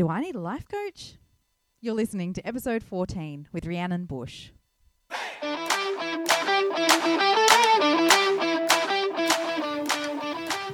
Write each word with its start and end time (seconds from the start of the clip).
Do 0.00 0.08
I 0.08 0.22
need 0.22 0.34
a 0.34 0.40
life 0.40 0.66
coach? 0.66 1.18
You're 1.82 1.92
listening 1.92 2.32
to 2.32 2.48
episode 2.48 2.82
14 2.82 3.48
with 3.52 3.66
Rhiannon 3.66 4.06
Bush. 4.06 4.48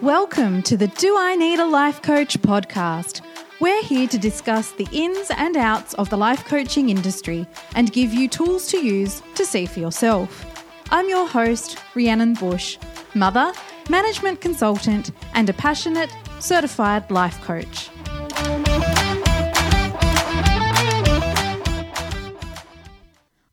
Welcome 0.01 0.63
to 0.63 0.77
the 0.77 0.87
Do 0.97 1.19
I 1.19 1.35
Need 1.35 1.59
a 1.59 1.67
Life 1.67 2.03
Coach 2.03 2.41
podcast. 2.41 3.23
We're 3.59 3.83
here 3.83 4.07
to 4.07 4.17
discuss 4.17 4.71
the 4.71 4.87
ins 4.93 5.33
and 5.37 5.57
outs 5.57 5.95
of 5.95 6.09
the 6.09 6.17
life 6.17 6.45
coaching 6.45 6.89
industry 6.91 7.49
and 7.75 7.93
give 7.93 8.15
you 8.15 8.29
tools 8.29 8.69
to 8.69 8.79
use 8.79 9.25
to 9.35 9.45
see 9.45 9.67
for 9.67 9.81
yourself. 9.81 10.65
I'm 10.93 11.09
your 11.09 11.27
host, 11.27 11.79
Rhiannon 11.97 12.35
Bush, 12.35 12.79
mother, 13.15 13.53
management 13.91 14.41
consultant, 14.41 15.11
and 15.35 15.51
a 15.51 15.53
passionate, 15.53 16.15
certified 16.39 17.11
life 17.11 17.43
coach. 17.43 17.91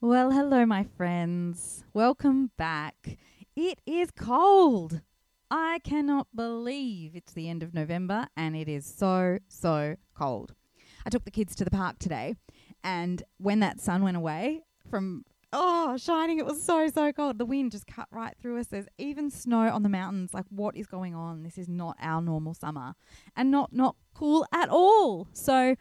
Well, 0.03 0.31
hello, 0.31 0.65
my 0.65 0.83
friends. 0.83 1.85
Welcome 1.93 2.51
back. 2.57 3.17
It 3.55 3.79
is 3.85 4.11
cold. 4.11 4.99
I 5.49 5.79
cannot 5.85 6.27
believe 6.35 7.15
it's 7.15 7.31
the 7.31 7.47
end 7.47 7.63
of 7.63 7.73
November 7.73 8.27
and 8.35 8.53
it 8.53 8.67
is 8.67 8.85
so, 8.85 9.37
so 9.47 9.95
cold. 10.13 10.55
I 11.05 11.09
took 11.09 11.23
the 11.23 11.31
kids 11.31 11.55
to 11.55 11.63
the 11.63 11.71
park 11.71 11.99
today, 11.99 12.35
and 12.83 13.23
when 13.37 13.61
that 13.61 13.79
sun 13.79 14.03
went 14.03 14.17
away 14.17 14.63
from 14.89 15.23
oh 15.53 15.95
shining, 15.95 16.37
it 16.37 16.45
was 16.45 16.61
so, 16.61 16.89
so 16.89 17.13
cold. 17.13 17.37
The 17.37 17.45
wind 17.45 17.71
just 17.71 17.87
cut 17.87 18.09
right 18.11 18.35
through 18.41 18.59
us. 18.59 18.67
There's 18.67 18.87
even 18.97 19.31
snow 19.31 19.69
on 19.69 19.83
the 19.83 19.89
mountains. 19.89 20.33
Like, 20.33 20.47
what 20.49 20.75
is 20.75 20.85
going 20.85 21.15
on? 21.15 21.43
This 21.43 21.57
is 21.57 21.69
not 21.69 21.95
our 22.01 22.21
normal 22.21 22.55
summer 22.55 22.95
and 23.37 23.49
not, 23.49 23.71
not 23.71 23.95
cool 24.13 24.45
at 24.51 24.67
all. 24.67 25.29
So, 25.31 25.77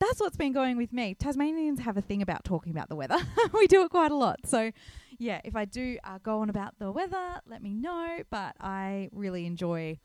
that's 0.00 0.18
what's 0.18 0.36
been 0.36 0.52
going 0.52 0.76
with 0.76 0.92
me. 0.92 1.14
Tasmanians 1.14 1.80
have 1.80 1.96
a 1.96 2.00
thing 2.00 2.22
about 2.22 2.44
talking 2.44 2.72
about 2.72 2.88
the 2.88 2.96
weather. 2.96 3.18
we 3.52 3.66
do 3.66 3.82
it 3.82 3.90
quite 3.90 4.10
a 4.10 4.16
lot. 4.16 4.40
So, 4.46 4.72
yeah, 5.18 5.40
if 5.44 5.54
I 5.54 5.66
do 5.66 5.98
uh, 6.02 6.18
go 6.22 6.40
on 6.40 6.50
about 6.50 6.78
the 6.78 6.90
weather, 6.90 7.40
let 7.46 7.62
me 7.62 7.74
know. 7.74 8.20
But 8.30 8.56
I 8.58 9.10
really 9.12 9.46
enjoy 9.46 9.98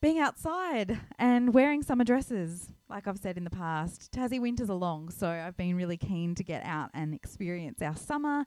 being 0.00 0.18
outside 0.18 1.00
and 1.18 1.52
wearing 1.52 1.82
summer 1.82 2.04
dresses. 2.04 2.68
Like 2.88 3.06
I've 3.06 3.18
said 3.18 3.36
in 3.36 3.44
the 3.44 3.50
past, 3.50 4.12
Tassie 4.12 4.40
winters 4.40 4.70
are 4.70 4.76
long, 4.76 5.10
so 5.10 5.28
I've 5.28 5.56
been 5.56 5.76
really 5.76 5.96
keen 5.96 6.34
to 6.36 6.44
get 6.44 6.64
out 6.64 6.90
and 6.94 7.14
experience 7.14 7.80
our 7.82 7.96
summer, 7.96 8.44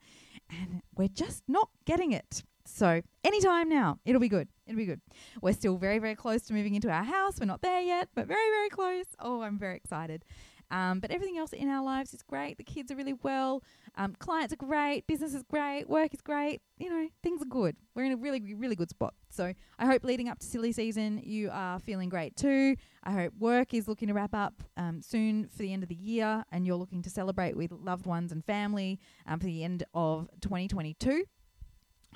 and 0.50 0.82
we're 0.96 1.08
just 1.08 1.44
not 1.48 1.70
getting 1.86 2.12
it. 2.12 2.44
So, 2.66 3.02
anytime 3.24 3.70
now, 3.70 4.00
it'll 4.06 4.22
be 4.22 4.30
good. 4.30 4.48
It'll 4.66 4.78
be 4.78 4.86
good. 4.86 5.02
We're 5.42 5.54
still 5.54 5.78
very, 5.78 6.00
very 6.00 6.16
close 6.16 6.44
to 6.44 6.54
moving 6.54 6.76
into 6.76 6.90
our 6.90 7.04
house. 7.04 7.40
We're 7.40 7.46
not 7.46 7.62
there 7.62 7.82
yet, 7.82 8.10
but 8.16 8.28
very, 8.28 8.50
very 8.50 8.70
close. 8.70 9.06
Oh, 9.20 9.42
I'm 9.42 9.60
very 9.60 9.78
excited. 9.78 10.26
Um, 10.72 11.00
but 11.00 11.12
everything 11.12 11.38
else 11.38 11.54
in 11.54 11.70
our 11.70 11.84
lives 11.84 12.14
is 12.14 12.24
great. 12.24 12.58
The 12.58 12.64
kids 12.64 12.92
are 12.92 12.96
really 12.96 13.14
well. 13.14 13.64
Um, 13.98 14.16
clients 14.18 14.54
are 14.54 14.58
great. 14.58 15.06
Business 15.08 15.34
is 15.34 15.44
great. 15.44 15.88
Work 15.88 16.14
is 16.14 16.22
great. 16.22 16.62
You 16.78 16.90
know, 16.90 17.08
things 17.24 17.42
are 17.42 17.46
good. 17.46 17.76
We're 17.94 18.06
in 18.06 18.12
a 18.12 18.18
really, 18.18 18.54
really 18.56 18.76
good 18.76 18.90
spot. 18.90 19.14
So 19.30 19.54
I 19.78 19.86
hope 19.86 20.04
leading 20.04 20.28
up 20.28 20.40
to 20.40 20.46
silly 20.46 20.72
season, 20.72 21.22
you 21.24 21.50
are 21.52 21.80
feeling 21.80 22.10
great 22.10 22.36
too. 22.36 22.76
I 23.04 23.12
hope 23.12 23.34
work 23.38 23.74
is 23.74 23.88
looking 23.88 24.08
to 24.08 24.14
wrap 24.14 24.34
up 24.34 24.64
um, 24.76 25.02
soon 25.02 25.48
for 25.48 25.60
the 25.60 25.72
end 25.72 25.84
of 25.84 25.90
the 25.90 25.96
year 25.96 26.44
and 26.52 26.66
you're 26.66 26.78
looking 26.78 27.04
to 27.04 27.10
celebrate 27.10 27.56
with 27.56 27.72
loved 27.72 28.06
ones 28.06 28.32
and 28.32 28.44
family 28.44 29.00
um, 29.28 29.40
for 29.40 29.46
the 29.46 29.64
end 29.64 29.84
of 29.94 30.28
2022. 30.42 31.26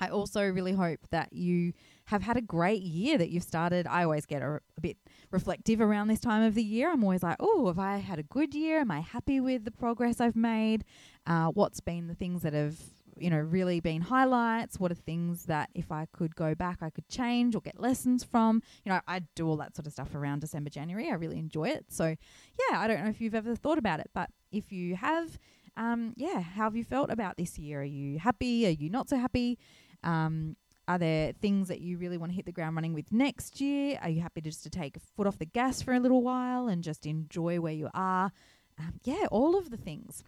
I 0.00 0.08
also 0.08 0.48
really 0.48 0.72
hope 0.72 1.00
that 1.10 1.32
you 1.32 1.74
have 2.06 2.22
had 2.22 2.36
a 2.36 2.40
great 2.40 2.82
year 2.82 3.18
that 3.18 3.30
you've 3.30 3.44
started. 3.44 3.86
I 3.86 4.02
always 4.02 4.26
get 4.26 4.42
a, 4.42 4.60
a, 4.76 4.80
bit 4.80 4.96
reflective 5.30 5.80
around 5.80 6.08
this 6.08 6.18
time 6.18 6.42
of 6.42 6.54
the 6.54 6.62
year. 6.62 6.90
I'm 6.90 7.04
always 7.04 7.22
like, 7.22 7.36
oh, 7.38 7.68
have 7.68 7.78
I 7.78 7.98
had 7.98 8.18
a 8.18 8.24
good 8.24 8.54
year? 8.54 8.80
Am 8.80 8.90
I 8.90 9.00
happy 9.00 9.38
with 9.38 9.64
the 9.64 9.70
progress 9.70 10.20
I've 10.20 10.34
made? 10.34 10.84
Uh, 11.26 11.48
what's 11.48 11.80
been 11.80 12.08
the 12.08 12.14
things 12.14 12.42
that 12.42 12.52
have, 12.52 12.76
you 13.16 13.30
know, 13.30 13.38
really 13.38 13.78
been 13.78 14.00
highlights? 14.00 14.80
What 14.80 14.90
are 14.90 14.96
things 14.96 15.44
that 15.44 15.70
if 15.74 15.92
I 15.92 16.06
could 16.12 16.34
go 16.34 16.54
back, 16.54 16.78
I 16.80 16.90
could 16.90 17.08
change 17.08 17.54
or 17.54 17.60
get 17.60 17.78
lessons 17.78 18.24
from? 18.24 18.62
You 18.84 18.92
know, 18.92 19.00
I 19.06 19.20
do 19.36 19.46
all 19.46 19.58
that 19.58 19.76
sort 19.76 19.86
of 19.86 19.92
stuff 19.92 20.14
around 20.14 20.40
December, 20.40 20.70
January. 20.70 21.10
I 21.10 21.14
really 21.14 21.38
enjoy 21.38 21.68
it. 21.68 21.86
So, 21.90 22.06
yeah, 22.06 22.80
I 22.80 22.88
don't 22.88 23.04
know 23.04 23.10
if 23.10 23.20
you've 23.20 23.36
ever 23.36 23.54
thought 23.54 23.78
about 23.78 24.00
it, 24.00 24.10
but 24.14 24.30
if 24.50 24.72
you 24.72 24.96
have, 24.96 25.38
um, 25.76 26.14
yeah, 26.16 26.40
how 26.40 26.64
have 26.64 26.74
you 26.74 26.84
felt 26.84 27.10
about 27.10 27.36
this 27.36 27.58
year? 27.58 27.82
Are 27.82 27.84
you 27.84 28.18
happy? 28.18 28.66
Are 28.66 28.70
you 28.70 28.90
not 28.90 29.08
so 29.08 29.16
happy? 29.16 29.58
Um, 30.02 30.56
are 30.88 30.98
there 30.98 31.32
things 31.40 31.68
that 31.68 31.80
you 31.80 31.98
really 31.98 32.18
want 32.18 32.32
to 32.32 32.36
hit 32.36 32.46
the 32.46 32.52
ground 32.52 32.74
running 32.74 32.94
with 32.94 33.12
next 33.12 33.60
year? 33.60 33.98
Are 34.02 34.08
you 34.08 34.20
happy 34.20 34.40
just 34.40 34.62
to 34.64 34.70
take 34.70 34.96
a 34.96 35.00
foot 35.00 35.26
off 35.26 35.38
the 35.38 35.46
gas 35.46 35.82
for 35.82 35.94
a 35.94 36.00
little 36.00 36.22
while 36.22 36.66
and 36.66 36.82
just 36.82 37.06
enjoy 37.06 37.60
where 37.60 37.72
you 37.72 37.88
are? 37.94 38.32
Um, 38.78 38.94
yeah, 39.04 39.26
all 39.30 39.56
of 39.56 39.70
the 39.70 39.76
things. 39.76 40.24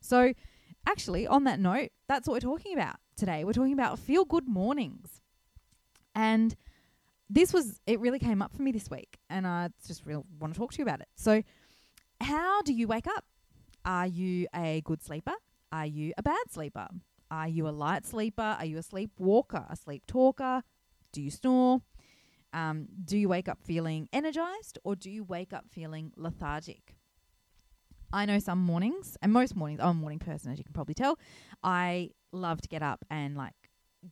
So, 0.00 0.32
actually, 0.86 1.26
on 1.26 1.44
that 1.44 1.58
note, 1.58 1.90
that's 2.08 2.28
what 2.28 2.34
we're 2.34 2.52
talking 2.52 2.72
about 2.74 2.96
today. 3.16 3.42
We're 3.42 3.52
talking 3.52 3.72
about 3.72 3.98
feel 3.98 4.24
good 4.24 4.46
mornings. 4.46 5.20
And 6.14 6.54
this 7.28 7.52
was, 7.52 7.80
it 7.86 7.98
really 7.98 8.20
came 8.20 8.40
up 8.42 8.54
for 8.54 8.62
me 8.62 8.70
this 8.70 8.88
week, 8.88 9.18
and 9.28 9.46
I 9.46 9.70
just 9.86 10.06
really 10.06 10.22
want 10.38 10.54
to 10.54 10.58
talk 10.60 10.72
to 10.72 10.78
you 10.78 10.84
about 10.84 11.00
it. 11.00 11.08
So, 11.16 11.42
how 12.20 12.62
do 12.62 12.72
you 12.72 12.86
wake 12.86 13.08
up? 13.08 13.24
Are 13.84 14.06
you 14.06 14.46
a 14.54 14.82
good 14.84 15.02
sleeper? 15.02 15.34
Are 15.72 15.86
you 15.86 16.12
a 16.16 16.22
bad 16.22 16.50
sleeper? 16.50 16.86
Are 17.30 17.48
you 17.48 17.68
a 17.68 17.70
light 17.70 18.06
sleeper? 18.06 18.56
Are 18.58 18.64
you 18.64 18.78
a 18.78 18.82
sleepwalker, 18.82 19.66
a 19.68 19.76
sleep 19.76 20.04
talker? 20.06 20.62
Do 21.12 21.22
you 21.22 21.30
snore? 21.30 21.82
Um, 22.52 22.86
do 23.04 23.18
you 23.18 23.28
wake 23.28 23.48
up 23.48 23.58
feeling 23.62 24.08
energized 24.12 24.78
or 24.84 24.96
do 24.96 25.10
you 25.10 25.24
wake 25.24 25.52
up 25.52 25.66
feeling 25.70 26.12
lethargic? 26.16 26.94
I 28.12 28.24
know 28.24 28.38
some 28.38 28.60
mornings, 28.60 29.16
and 29.20 29.32
most 29.32 29.56
mornings, 29.56 29.80
I'm 29.80 29.88
a 29.88 29.94
morning 29.94 30.20
person, 30.20 30.52
as 30.52 30.58
you 30.58 30.64
can 30.64 30.72
probably 30.72 30.94
tell. 30.94 31.18
I 31.62 32.10
love 32.32 32.60
to 32.62 32.68
get 32.68 32.82
up 32.82 33.04
and 33.10 33.36
like 33.36 33.54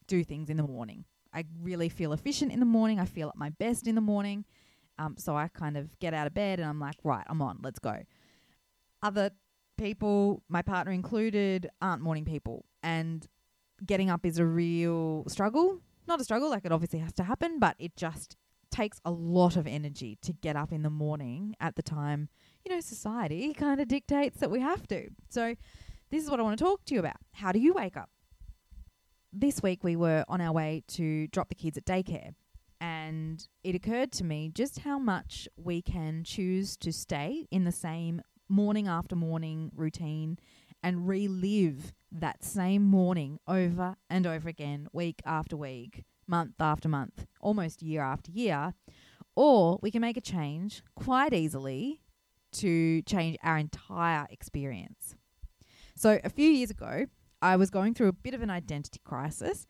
do 0.08 0.24
things 0.24 0.50
in 0.50 0.56
the 0.56 0.64
morning. 0.64 1.04
I 1.32 1.44
really 1.60 1.88
feel 1.88 2.12
efficient 2.12 2.52
in 2.52 2.60
the 2.60 2.66
morning. 2.66 2.98
I 3.00 3.04
feel 3.04 3.28
at 3.28 3.36
my 3.36 3.50
best 3.50 3.86
in 3.86 3.94
the 3.94 4.00
morning. 4.00 4.44
Um, 4.98 5.16
so 5.18 5.36
I 5.36 5.48
kind 5.48 5.76
of 5.76 5.98
get 5.98 6.14
out 6.14 6.26
of 6.26 6.34
bed 6.34 6.60
and 6.60 6.68
I'm 6.68 6.78
like, 6.78 6.96
right, 7.02 7.24
I'm 7.28 7.42
on, 7.42 7.58
let's 7.62 7.78
go. 7.78 7.96
Other 9.02 9.30
people, 9.76 10.42
my 10.48 10.62
partner 10.62 10.92
included, 10.92 11.68
aren't 11.80 12.02
morning 12.02 12.24
people. 12.24 12.64
And 12.82 13.26
getting 13.84 14.10
up 14.10 14.24
is 14.24 14.38
a 14.38 14.46
real 14.46 15.24
struggle. 15.28 15.80
Not 16.06 16.20
a 16.20 16.24
struggle, 16.24 16.50
like 16.50 16.64
it 16.64 16.72
obviously 16.72 16.98
has 16.98 17.12
to 17.14 17.24
happen, 17.24 17.58
but 17.58 17.76
it 17.78 17.96
just 17.96 18.36
takes 18.70 19.00
a 19.04 19.10
lot 19.10 19.56
of 19.56 19.66
energy 19.66 20.18
to 20.22 20.32
get 20.32 20.56
up 20.56 20.72
in 20.72 20.82
the 20.82 20.90
morning 20.90 21.54
at 21.60 21.76
the 21.76 21.82
time, 21.82 22.28
you 22.64 22.74
know, 22.74 22.80
society 22.80 23.54
kind 23.54 23.80
of 23.80 23.86
dictates 23.86 24.40
that 24.40 24.50
we 24.50 24.60
have 24.60 24.86
to. 24.88 25.08
So, 25.28 25.54
this 26.10 26.22
is 26.22 26.30
what 26.30 26.40
I 26.40 26.42
want 26.42 26.58
to 26.58 26.64
talk 26.64 26.84
to 26.86 26.94
you 26.94 27.00
about. 27.00 27.16
How 27.32 27.52
do 27.52 27.58
you 27.58 27.72
wake 27.72 27.96
up? 27.96 28.10
This 29.32 29.62
week 29.62 29.82
we 29.82 29.96
were 29.96 30.24
on 30.28 30.40
our 30.40 30.52
way 30.52 30.82
to 30.88 31.26
drop 31.28 31.48
the 31.48 31.54
kids 31.54 31.78
at 31.78 31.84
daycare, 31.84 32.34
and 32.80 33.46
it 33.62 33.74
occurred 33.74 34.12
to 34.12 34.24
me 34.24 34.50
just 34.52 34.80
how 34.80 34.98
much 34.98 35.48
we 35.56 35.80
can 35.80 36.24
choose 36.24 36.76
to 36.78 36.92
stay 36.92 37.46
in 37.50 37.64
the 37.64 37.72
same 37.72 38.20
morning 38.48 38.88
after 38.88 39.16
morning 39.16 39.70
routine 39.74 40.38
and 40.82 41.08
relive 41.08 41.92
that 42.12 42.44
same 42.44 42.82
morning 42.82 43.38
over 43.48 43.96
and 44.08 44.26
over 44.26 44.48
again, 44.48 44.86
week 44.92 45.20
after 45.24 45.56
week, 45.56 46.04
month 46.26 46.54
after 46.60 46.88
month, 46.88 47.26
almost 47.40 47.82
year 47.82 48.02
after 48.02 48.30
year. 48.30 48.74
Or 49.36 49.78
we 49.82 49.90
can 49.90 50.00
make 50.00 50.16
a 50.16 50.20
change 50.20 50.82
quite 50.94 51.32
easily 51.32 52.00
to 52.52 53.02
change 53.02 53.36
our 53.42 53.58
entire 53.58 54.26
experience. 54.30 55.16
So, 55.96 56.20
a 56.22 56.30
few 56.30 56.48
years 56.48 56.70
ago, 56.70 57.06
I 57.42 57.56
was 57.56 57.70
going 57.70 57.94
through 57.94 58.08
a 58.08 58.12
bit 58.12 58.34
of 58.34 58.42
an 58.42 58.50
identity 58.50 59.00
crisis 59.04 59.66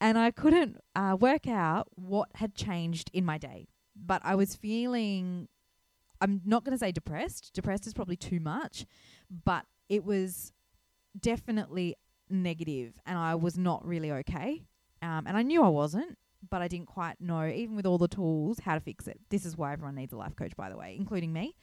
and 0.00 0.18
I 0.18 0.30
couldn't 0.30 0.78
uh, 0.94 1.16
work 1.18 1.46
out 1.46 1.88
what 1.94 2.28
had 2.34 2.54
changed 2.54 3.10
in 3.12 3.24
my 3.24 3.38
day. 3.38 3.68
But 3.96 4.22
I 4.24 4.34
was 4.34 4.54
feeling, 4.56 5.48
I'm 6.24 6.40
not 6.46 6.64
going 6.64 6.72
to 6.72 6.78
say 6.78 6.90
depressed, 6.90 7.52
depressed 7.52 7.86
is 7.86 7.92
probably 7.92 8.16
too 8.16 8.40
much, 8.40 8.86
but 9.44 9.66
it 9.90 10.04
was 10.04 10.54
definitely 11.20 11.96
negative 12.30 12.94
and 13.04 13.18
I 13.18 13.34
was 13.34 13.58
not 13.58 13.84
really 13.86 14.10
okay. 14.10 14.62
Um, 15.02 15.26
and 15.26 15.36
I 15.36 15.42
knew 15.42 15.62
I 15.62 15.68
wasn't, 15.68 16.16
but 16.48 16.62
I 16.62 16.68
didn't 16.68 16.86
quite 16.86 17.20
know, 17.20 17.46
even 17.46 17.76
with 17.76 17.84
all 17.84 17.98
the 17.98 18.08
tools, 18.08 18.60
how 18.60 18.72
to 18.72 18.80
fix 18.80 19.06
it. 19.06 19.20
This 19.28 19.44
is 19.44 19.58
why 19.58 19.74
everyone 19.74 19.96
needs 19.96 20.14
a 20.14 20.16
life 20.16 20.34
coach, 20.34 20.56
by 20.56 20.70
the 20.70 20.78
way, 20.78 20.96
including 20.98 21.30
me, 21.30 21.56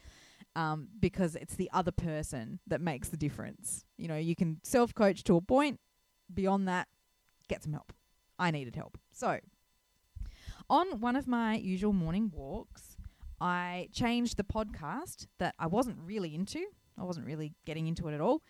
um, 0.56 0.90
because 1.00 1.36
it's 1.36 1.56
the 1.56 1.70
other 1.74 1.92
person 1.92 2.60
that 2.68 2.82
makes 2.82 3.10
the 3.10 3.18
difference. 3.18 3.84
You 3.98 4.10
know, 4.10 4.18
you 4.18 4.36
can 4.36 4.60
self 4.62 4.94
coach 4.94 5.24
to 5.24 5.38
a 5.38 5.42
point. 5.42 5.80
Beyond 6.32 6.68
that, 6.68 6.88
get 7.50 7.64
some 7.64 7.74
help. 7.74 7.94
I 8.38 8.52
needed 8.52 8.76
help. 8.76 9.00
So, 9.12 9.40
on 10.70 11.00
one 11.02 11.16
of 11.16 11.28
my 11.28 11.56
usual 11.56 11.94
morning 11.94 12.32
walks, 12.34 12.91
I 13.42 13.90
changed 13.92 14.38
the 14.38 14.44
podcast 14.44 15.28
that 15.40 15.56
I 15.58 15.68
wasn't 15.68 15.98
really 16.06 16.36
into. 16.36 16.64
I 16.98 17.04
wasn't 17.04 17.26
really 17.26 17.54
getting 17.66 17.88
into 17.88 18.08
it 18.08 18.14
at 18.14 18.22
all 18.22 18.42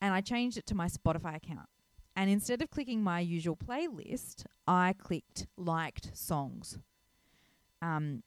and 0.00 0.14
I 0.14 0.20
changed 0.20 0.56
it 0.56 0.66
to 0.66 0.74
my 0.74 0.86
Spotify 0.86 1.36
account. 1.36 1.68
And 2.14 2.30
instead 2.30 2.62
of 2.62 2.70
clicking 2.70 3.02
my 3.02 3.20
usual 3.20 3.56
playlist, 3.56 4.44
I 4.66 4.94
clicked 4.96 5.46
liked 5.56 6.16
songs. 6.16 6.78
Um, 7.82 8.22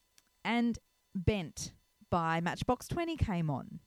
and 0.45 0.77
Bent 1.15 1.73
by 2.09 2.39
Matchbox 2.39 2.87
20 2.87 3.17
came 3.17 3.49
on. 3.49 3.79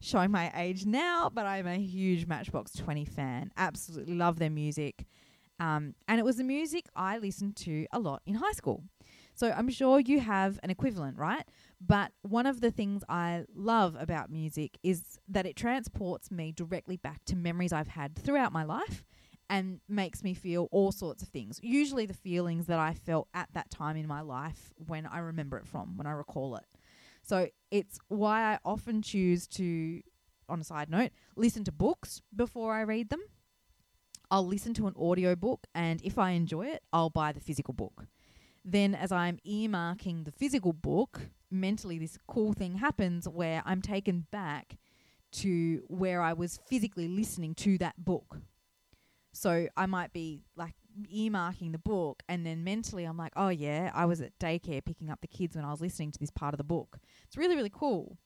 Showing 0.00 0.30
my 0.30 0.52
age 0.54 0.86
now, 0.86 1.28
but 1.32 1.44
I'm 1.44 1.66
a 1.66 1.78
huge 1.78 2.26
Matchbox 2.26 2.72
20 2.72 3.04
fan. 3.04 3.50
Absolutely 3.56 4.14
love 4.14 4.38
their 4.38 4.50
music. 4.50 5.04
Um, 5.58 5.94
and 6.06 6.20
it 6.20 6.24
was 6.24 6.36
the 6.36 6.44
music 6.44 6.86
I 6.94 7.18
listened 7.18 7.56
to 7.56 7.86
a 7.92 7.98
lot 7.98 8.22
in 8.24 8.34
high 8.34 8.52
school. 8.52 8.84
So 9.38 9.52
I'm 9.56 9.68
sure 9.68 10.00
you 10.00 10.18
have 10.18 10.58
an 10.64 10.70
equivalent, 10.70 11.16
right? 11.16 11.44
But 11.80 12.10
one 12.22 12.44
of 12.44 12.60
the 12.60 12.72
things 12.72 13.04
I 13.08 13.44
love 13.54 13.96
about 13.96 14.32
music 14.32 14.78
is 14.82 15.20
that 15.28 15.46
it 15.46 15.54
transports 15.54 16.32
me 16.32 16.50
directly 16.50 16.96
back 16.96 17.24
to 17.26 17.36
memories 17.36 17.72
I've 17.72 17.86
had 17.86 18.16
throughout 18.16 18.52
my 18.52 18.64
life 18.64 19.04
and 19.48 19.78
makes 19.88 20.24
me 20.24 20.34
feel 20.34 20.66
all 20.72 20.90
sorts 20.90 21.22
of 21.22 21.28
things. 21.28 21.60
Usually 21.62 22.04
the 22.04 22.14
feelings 22.14 22.66
that 22.66 22.80
I 22.80 22.94
felt 22.94 23.28
at 23.32 23.48
that 23.52 23.70
time 23.70 23.96
in 23.96 24.08
my 24.08 24.22
life 24.22 24.72
when 24.88 25.06
I 25.06 25.18
remember 25.18 25.56
it 25.56 25.68
from, 25.68 25.96
when 25.96 26.08
I 26.08 26.10
recall 26.10 26.56
it. 26.56 26.64
So 27.22 27.48
it's 27.70 28.00
why 28.08 28.54
I 28.54 28.58
often 28.64 29.02
choose 29.02 29.46
to, 29.50 30.02
on 30.48 30.60
a 30.60 30.64
side 30.64 30.90
note, 30.90 31.12
listen 31.36 31.62
to 31.62 31.70
books 31.70 32.22
before 32.34 32.74
I 32.74 32.80
read 32.80 33.08
them. 33.08 33.20
I'll 34.32 34.46
listen 34.46 34.74
to 34.74 34.88
an 34.88 34.94
audio 34.98 35.36
book, 35.36 35.68
and 35.76 36.02
if 36.02 36.18
I 36.18 36.30
enjoy 36.30 36.66
it, 36.66 36.82
I'll 36.92 37.08
buy 37.08 37.30
the 37.30 37.40
physical 37.40 37.72
book. 37.72 38.04
Then, 38.64 38.94
as 38.94 39.12
I'm 39.12 39.38
earmarking 39.46 40.24
the 40.24 40.32
physical 40.32 40.72
book, 40.72 41.20
mentally 41.50 41.98
this 41.98 42.18
cool 42.26 42.52
thing 42.52 42.76
happens 42.76 43.28
where 43.28 43.62
I'm 43.64 43.80
taken 43.80 44.26
back 44.30 44.76
to 45.30 45.82
where 45.88 46.20
I 46.20 46.32
was 46.32 46.58
physically 46.68 47.08
listening 47.08 47.54
to 47.56 47.78
that 47.78 48.04
book. 48.04 48.40
So 49.32 49.68
I 49.76 49.86
might 49.86 50.12
be 50.12 50.42
like 50.56 50.74
earmarking 51.14 51.72
the 51.72 51.78
book, 51.78 52.22
and 52.28 52.44
then 52.44 52.64
mentally 52.64 53.04
I'm 53.04 53.16
like, 53.16 53.32
oh 53.36 53.50
yeah, 53.50 53.90
I 53.94 54.04
was 54.04 54.20
at 54.20 54.38
daycare 54.38 54.84
picking 54.84 55.10
up 55.10 55.20
the 55.20 55.28
kids 55.28 55.54
when 55.54 55.64
I 55.64 55.70
was 55.70 55.80
listening 55.80 56.12
to 56.12 56.18
this 56.18 56.30
part 56.30 56.54
of 56.54 56.58
the 56.58 56.64
book. 56.64 56.98
It's 57.26 57.36
really, 57.36 57.56
really 57.56 57.72
cool. 57.72 58.18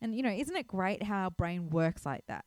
And, 0.00 0.14
you 0.14 0.22
know, 0.22 0.30
isn't 0.30 0.54
it 0.54 0.66
great 0.66 1.02
how 1.02 1.24
our 1.24 1.30
brain 1.30 1.70
works 1.70 2.06
like 2.06 2.24
that? 2.28 2.44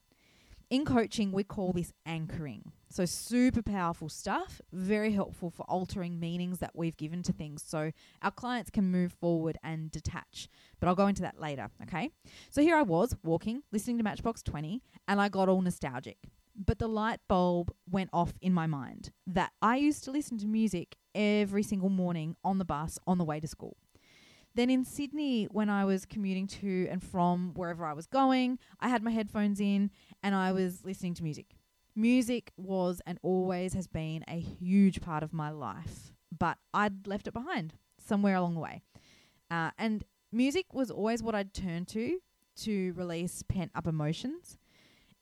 In 0.71 0.85
coaching, 0.85 1.33
we 1.33 1.43
call 1.43 1.73
this 1.73 1.91
anchoring. 2.05 2.71
So, 2.89 3.03
super 3.03 3.61
powerful 3.61 4.07
stuff, 4.07 4.61
very 4.71 5.11
helpful 5.11 5.49
for 5.49 5.63
altering 5.63 6.17
meanings 6.17 6.59
that 6.59 6.71
we've 6.73 6.95
given 6.95 7.23
to 7.23 7.33
things 7.33 7.61
so 7.61 7.91
our 8.21 8.31
clients 8.31 8.69
can 8.69 8.89
move 8.89 9.11
forward 9.11 9.57
and 9.65 9.91
detach. 9.91 10.47
But 10.79 10.87
I'll 10.87 10.95
go 10.95 11.07
into 11.07 11.23
that 11.23 11.37
later, 11.37 11.67
okay? 11.83 12.11
So, 12.49 12.61
here 12.61 12.77
I 12.77 12.83
was 12.83 13.13
walking, 13.21 13.63
listening 13.73 13.97
to 13.97 14.03
Matchbox 14.05 14.43
20, 14.43 14.81
and 15.09 15.19
I 15.19 15.27
got 15.27 15.49
all 15.49 15.61
nostalgic. 15.61 16.19
But 16.55 16.79
the 16.79 16.87
light 16.87 17.19
bulb 17.27 17.73
went 17.89 18.09
off 18.13 18.31
in 18.41 18.53
my 18.53 18.65
mind 18.65 19.11
that 19.27 19.51
I 19.61 19.75
used 19.75 20.05
to 20.05 20.11
listen 20.11 20.37
to 20.37 20.47
music 20.47 20.95
every 21.13 21.63
single 21.63 21.89
morning 21.89 22.37
on 22.45 22.59
the 22.59 22.65
bus 22.65 22.97
on 23.05 23.17
the 23.17 23.25
way 23.25 23.41
to 23.41 23.47
school. 23.47 23.75
Then 24.53 24.69
in 24.69 24.83
Sydney, 24.83 25.45
when 25.45 25.69
I 25.69 25.85
was 25.85 26.05
commuting 26.05 26.47
to 26.47 26.87
and 26.89 27.01
from 27.01 27.53
wherever 27.55 27.85
I 27.85 27.93
was 27.93 28.05
going, 28.05 28.59
I 28.79 28.89
had 28.89 29.01
my 29.01 29.11
headphones 29.11 29.61
in 29.61 29.91
and 30.21 30.35
I 30.35 30.51
was 30.51 30.83
listening 30.83 31.13
to 31.15 31.23
music. 31.23 31.55
Music 31.95 32.51
was 32.57 33.01
and 33.05 33.17
always 33.21 33.73
has 33.73 33.87
been 33.87 34.23
a 34.27 34.39
huge 34.39 35.01
part 35.01 35.23
of 35.23 35.33
my 35.33 35.49
life, 35.49 36.11
but 36.37 36.57
I'd 36.73 37.07
left 37.07 37.27
it 37.27 37.33
behind 37.33 37.73
somewhere 37.97 38.35
along 38.35 38.55
the 38.55 38.59
way. 38.61 38.81
Uh, 39.49 39.71
and 39.77 40.03
music 40.31 40.73
was 40.73 40.91
always 40.91 41.23
what 41.23 41.35
I'd 41.35 41.53
turn 41.53 41.85
to 41.87 42.19
to 42.57 42.93
release 42.93 43.43
pent 43.43 43.71
up 43.75 43.87
emotions. 43.87 44.57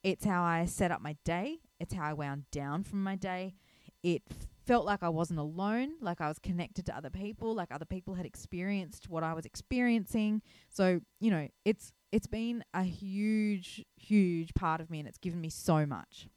It's 0.03 0.25
how 0.25 0.41
I 0.43 0.65
set 0.65 0.91
up 0.91 1.01
my 1.01 1.17
day, 1.23 1.59
it's 1.79 1.93
how 1.93 2.03
I 2.03 2.13
wound 2.13 2.49
down 2.51 2.83
from 2.83 3.03
my 3.03 3.15
day. 3.15 3.55
It 4.01 4.23
felt 4.69 4.85
like 4.85 5.01
I 5.01 5.09
wasn't 5.09 5.39
alone, 5.39 5.93
like 5.99 6.21
I 6.21 6.27
was 6.27 6.37
connected 6.37 6.85
to 6.85 6.95
other 6.95 7.09
people, 7.09 7.55
like 7.55 7.69
other 7.71 7.85
people 7.85 8.13
had 8.13 8.27
experienced 8.27 9.09
what 9.09 9.23
I 9.23 9.33
was 9.33 9.43
experiencing. 9.43 10.43
So, 10.69 11.01
you 11.19 11.31
know, 11.31 11.47
it's 11.65 11.91
it's 12.11 12.27
been 12.27 12.63
a 12.75 12.83
huge 12.83 13.83
huge 13.95 14.53
part 14.53 14.79
of 14.79 14.91
me 14.91 14.99
and 14.99 15.07
it's 15.07 15.17
given 15.17 15.41
me 15.41 15.49
so 15.49 15.87
much. 15.87 16.27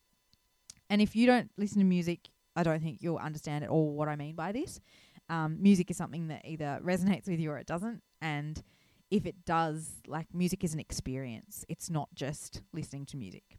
And 0.89 1.03
if 1.03 1.15
you 1.15 1.27
don't 1.27 1.51
listen 1.59 1.81
to 1.81 1.85
music, 1.85 2.31
I 2.57 2.63
don't 2.63 2.83
think 2.83 3.03
you'll 3.03 3.19
understand 3.19 3.65
at 3.65 3.71
all 3.71 3.93
what 3.93 4.09
I 4.09 4.17
mean 4.17 4.35
by 4.35 4.51
this. 4.51 4.81
Um, 5.29 5.59
music 5.61 5.91
is 5.91 5.99
something 5.99 6.29
that 6.29 6.47
either 6.47 6.81
resonates 6.83 7.29
with 7.29 7.39
you 7.39 7.51
or 7.51 7.59
it 7.59 7.67
doesn't. 7.67 8.01
And 8.23 8.63
if 9.11 9.27
it 9.27 9.45
does, 9.45 9.97
like 10.07 10.29
music 10.33 10.65
is 10.65 10.73
an 10.73 10.81
experience. 10.81 11.67
It's 11.69 11.91
not 11.91 12.09
just 12.15 12.63
listening 12.73 13.05
to 13.07 13.19
music. 13.19 13.59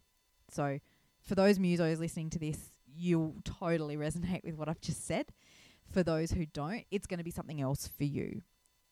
So 0.49 0.79
for 1.21 1.35
those 1.35 1.59
musos 1.59 1.99
listening 1.99 2.31
to 2.31 2.39
this, 2.39 2.72
you'll 2.95 3.35
totally 3.43 3.97
resonate 3.97 4.43
with 4.43 4.55
what 4.55 4.69
I've 4.69 4.81
just 4.81 5.05
said. 5.05 5.27
For 5.91 6.01
those 6.01 6.31
who 6.31 6.45
don't, 6.45 6.85
it's 6.91 7.07
going 7.07 7.17
to 7.19 7.23
be 7.23 7.31
something 7.31 7.61
else 7.61 7.87
for 7.87 8.03
you. 8.05 8.41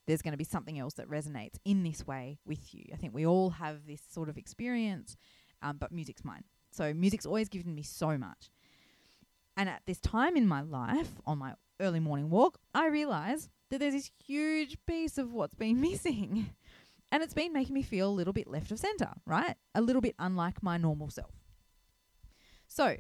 There's 0.08 0.22
going 0.22 0.34
to 0.34 0.38
be 0.38 0.44
something 0.44 0.78
else 0.78 0.94
that 0.96 1.10
resonates 1.10 1.56
in 1.64 1.84
this 1.84 2.06
way 2.06 2.40
with 2.46 2.74
you. 2.74 2.86
I 2.94 2.98
think 2.98 3.14
we 3.14 3.26
all 3.26 3.52
have 3.52 3.86
this 3.88 4.02
sort 4.12 4.30
of 4.30 4.38
experience, 4.38 5.16
um, 5.62 5.78
but 5.78 5.92
music's 5.92 6.26
mine. 6.26 6.44
So 6.72 6.94
music's 6.94 7.26
always 7.26 7.50
given 7.50 7.74
me 7.74 7.84
so 7.84 8.18
much. 8.18 8.50
And 9.58 9.70
at 9.70 9.84
this 9.86 10.00
time 10.00 10.36
in 10.36 10.48
my 10.48 10.62
life, 10.62 11.10
on 11.26 11.38
my 11.38 11.54
early 11.80 12.00
morning 12.00 12.30
walk, 12.30 12.58
I 12.74 12.88
realize 12.88 13.50
that 13.70 13.80
there's 13.80 13.94
this 13.94 14.12
huge 14.26 14.78
piece 14.86 15.18
of 15.18 15.34
what's 15.34 15.56
been 15.56 15.80
missing. 15.82 16.52
And 17.12 17.22
it's 17.22 17.34
been 17.34 17.52
making 17.52 17.74
me 17.74 17.82
feel 17.82 18.10
a 18.10 18.12
little 18.12 18.34
bit 18.34 18.48
left 18.48 18.72
of 18.72 18.80
center, 18.80 19.12
right? 19.26 19.56
A 19.76 19.82
little 19.82 20.02
bit 20.02 20.16
unlike 20.18 20.64
my 20.64 20.78
normal 20.78 21.10
self. 21.10 21.32
So, 22.68 22.96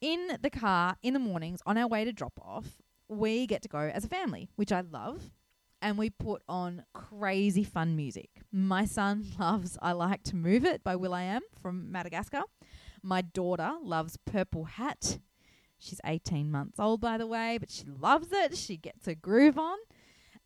in 0.00 0.38
the 0.40 0.50
car 0.50 0.96
in 1.02 1.14
the 1.14 1.18
mornings 1.18 1.60
on 1.66 1.78
our 1.78 1.86
way 1.86 2.04
to 2.04 2.12
drop 2.12 2.38
off, 2.40 2.82
we 3.08 3.46
get 3.46 3.62
to 3.62 3.68
go 3.68 3.78
as 3.78 4.04
a 4.04 4.08
family, 4.08 4.48
which 4.56 4.72
I 4.72 4.80
love. 4.80 5.30
And 5.82 5.98
we 5.98 6.10
put 6.10 6.42
on 6.48 6.84
crazy 6.94 7.62
fun 7.62 7.96
music. 7.96 8.30
My 8.50 8.86
son 8.86 9.26
loves 9.38 9.76
I 9.82 9.92
Like 9.92 10.22
to 10.24 10.36
Move 10.36 10.64
It 10.64 10.82
by 10.82 10.96
will.i.am 10.96 11.42
from 11.60 11.92
Madagascar. 11.92 12.42
My 13.02 13.20
daughter 13.20 13.74
loves 13.82 14.16
Purple 14.24 14.64
Hat. 14.64 15.18
She's 15.78 16.00
18 16.04 16.50
months 16.50 16.80
old, 16.80 17.00
by 17.00 17.18
the 17.18 17.26
way, 17.26 17.58
but 17.58 17.70
she 17.70 17.84
loves 17.84 18.28
it. 18.32 18.56
She 18.56 18.76
gets 18.76 19.06
a 19.06 19.14
groove 19.14 19.58
on. 19.58 19.76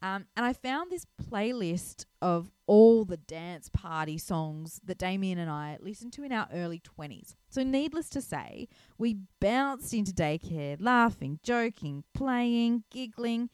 Um, 0.03 0.27
and 0.35 0.47
I 0.47 0.55
found 0.55 0.91
this 0.91 1.07
playlist 1.23 2.07
of 2.23 2.51
all 2.67 3.05
the 3.05 3.19
dance 3.19 3.69
party 3.69 4.17
songs 4.17 4.81
that 4.85 4.97
Damien 4.97 5.39
and 5.39 5.51
I 5.51 5.77
listened 5.81 6.15
to 6.15 6.23
in 6.23 6.33
our 6.33 6.49
early 6.55 6.81
20s. 6.81 7.35
So, 7.51 7.63
needless 7.63 8.09
to 8.11 8.23
say, 8.23 8.69
we 8.97 9.19
bounced 9.41 9.93
into 9.93 10.13
daycare, 10.13 10.77
laughing, 10.81 11.39
joking, 11.43 12.05
playing, 12.15 12.85
giggling. 12.91 13.51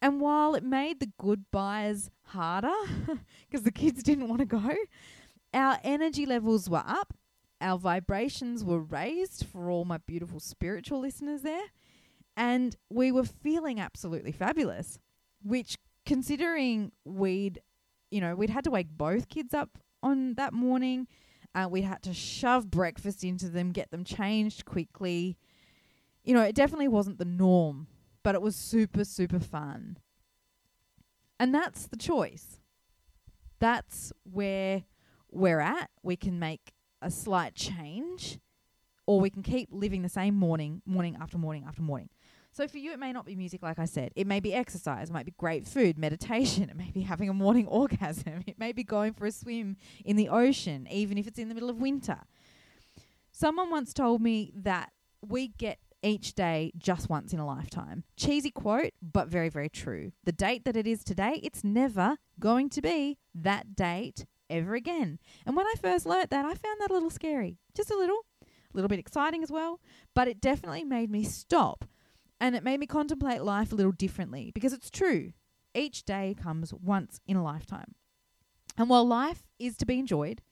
And 0.00 0.20
while 0.20 0.54
it 0.54 0.62
made 0.62 1.00
the 1.00 1.10
goodbyes 1.18 2.10
harder 2.26 2.72
because 3.50 3.64
the 3.64 3.72
kids 3.72 4.02
didn't 4.04 4.28
want 4.28 4.40
to 4.40 4.46
go, 4.46 4.72
our 5.52 5.78
energy 5.82 6.26
levels 6.26 6.70
were 6.70 6.84
up, 6.86 7.14
our 7.60 7.78
vibrations 7.78 8.62
were 8.62 8.80
raised 8.80 9.46
for 9.46 9.68
all 9.68 9.84
my 9.84 9.98
beautiful 9.98 10.38
spiritual 10.38 11.00
listeners 11.00 11.42
there, 11.42 11.70
and 12.36 12.76
we 12.90 13.10
were 13.10 13.24
feeling 13.24 13.80
absolutely 13.80 14.30
fabulous 14.30 15.00
which 15.46 15.76
considering 16.04 16.92
we'd 17.04 17.60
you 18.10 18.20
know 18.20 18.34
we'd 18.34 18.50
had 18.50 18.64
to 18.64 18.70
wake 18.70 18.88
both 18.90 19.28
kids 19.28 19.54
up 19.54 19.78
on 20.02 20.34
that 20.34 20.52
morning 20.52 21.06
uh, 21.54 21.68
we'd 21.68 21.82
had 21.82 22.02
to 22.02 22.12
shove 22.12 22.70
breakfast 22.70 23.24
into 23.24 23.48
them 23.48 23.72
get 23.72 23.90
them 23.90 24.04
changed 24.04 24.64
quickly. 24.64 25.38
You 26.24 26.34
know 26.34 26.42
it 26.42 26.54
definitely 26.54 26.88
wasn't 26.88 27.18
the 27.18 27.24
norm 27.24 27.86
but 28.22 28.34
it 28.34 28.42
was 28.42 28.56
super 28.56 29.04
super 29.04 29.40
fun. 29.40 29.98
And 31.38 31.54
that's 31.54 31.86
the 31.86 31.98
choice. 31.98 32.60
That's 33.58 34.10
where 34.24 34.84
we're 35.30 35.60
at. 35.60 35.90
We 36.02 36.16
can 36.16 36.38
make 36.38 36.72
a 37.02 37.10
slight 37.10 37.54
change 37.54 38.38
or 39.06 39.20
we 39.20 39.28
can 39.28 39.42
keep 39.42 39.68
living 39.70 40.02
the 40.02 40.08
same 40.08 40.34
morning 40.34 40.82
morning 40.84 41.16
after 41.20 41.38
morning 41.38 41.64
after 41.66 41.82
morning 41.82 42.08
so 42.56 42.66
for 42.66 42.78
you, 42.78 42.92
it 42.92 42.98
may 42.98 43.12
not 43.12 43.26
be 43.26 43.36
music, 43.36 43.62
like 43.62 43.78
I 43.78 43.84
said. 43.84 44.12
It 44.16 44.26
may 44.26 44.40
be 44.40 44.54
exercise. 44.54 45.10
It 45.10 45.12
might 45.12 45.26
be 45.26 45.34
great 45.36 45.66
food, 45.66 45.98
meditation. 46.06 46.70
It 46.70 46.76
may 46.76 46.90
be 46.90 47.02
having 47.02 47.28
a 47.28 47.34
morning 47.34 47.66
orgasm. 47.68 48.44
It 48.46 48.58
may 48.58 48.72
be 48.72 48.82
going 48.82 49.12
for 49.12 49.26
a 49.26 49.30
swim 49.30 49.76
in 50.06 50.16
the 50.16 50.30
ocean, 50.30 50.88
even 50.90 51.18
if 51.18 51.26
it's 51.26 51.38
in 51.38 51.50
the 51.50 51.54
middle 51.54 51.68
of 51.68 51.76
winter. 51.76 52.20
Someone 53.30 53.68
once 53.68 53.92
told 53.92 54.22
me 54.22 54.52
that 54.56 54.90
we 55.20 55.48
get 55.48 55.80
each 56.02 56.34
day 56.34 56.72
just 56.78 57.10
once 57.10 57.34
in 57.34 57.38
a 57.38 57.46
lifetime. 57.46 58.04
Cheesy 58.16 58.50
quote, 58.50 58.92
but 59.02 59.28
very, 59.28 59.50
very 59.50 59.68
true. 59.68 60.12
The 60.24 60.32
date 60.32 60.64
that 60.64 60.78
it 60.78 60.86
is 60.86 61.04
today, 61.04 61.40
it's 61.42 61.62
never 61.62 62.16
going 62.40 62.70
to 62.70 62.80
be 62.80 63.18
that 63.34 63.76
date 63.76 64.24
ever 64.48 64.74
again. 64.74 65.18
And 65.44 65.56
when 65.56 65.66
I 65.66 65.74
first 65.78 66.06
learnt 66.06 66.30
that, 66.30 66.46
I 66.46 66.54
found 66.54 66.80
that 66.80 66.90
a 66.90 66.94
little 66.94 67.10
scary. 67.10 67.58
Just 67.74 67.90
a 67.90 67.96
little. 67.98 68.24
A 68.42 68.76
little 68.76 68.88
bit 68.88 68.98
exciting 68.98 69.42
as 69.42 69.50
well. 69.50 69.78
But 70.14 70.26
it 70.26 70.40
definitely 70.40 70.84
made 70.84 71.10
me 71.10 71.22
stop 71.22 71.84
and 72.40 72.54
it 72.54 72.64
made 72.64 72.80
me 72.80 72.86
contemplate 72.86 73.42
life 73.42 73.72
a 73.72 73.74
little 73.74 73.92
differently 73.92 74.50
because 74.54 74.72
it's 74.72 74.90
true. 74.90 75.32
Each 75.74 76.04
day 76.04 76.34
comes 76.40 76.72
once 76.72 77.20
in 77.26 77.36
a 77.36 77.44
lifetime. 77.44 77.94
And 78.78 78.88
while 78.88 79.06
life 79.06 79.46
is 79.58 79.76
to 79.78 79.86
be 79.86 79.98
enjoyed, 79.98 80.42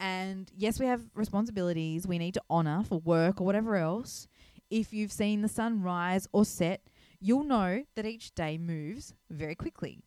and 0.00 0.50
yes, 0.56 0.78
we 0.78 0.86
have 0.86 1.10
responsibilities 1.14 2.06
we 2.06 2.18
need 2.18 2.34
to 2.34 2.42
honor 2.48 2.82
for 2.84 3.00
work 3.00 3.40
or 3.40 3.44
whatever 3.44 3.76
else, 3.76 4.28
if 4.70 4.92
you've 4.92 5.12
seen 5.12 5.42
the 5.42 5.48
sun 5.48 5.82
rise 5.82 6.28
or 6.32 6.44
set, 6.44 6.82
you'll 7.20 7.44
know 7.44 7.84
that 7.96 8.06
each 8.06 8.34
day 8.34 8.58
moves 8.58 9.14
very 9.30 9.54
quickly. 9.54 10.02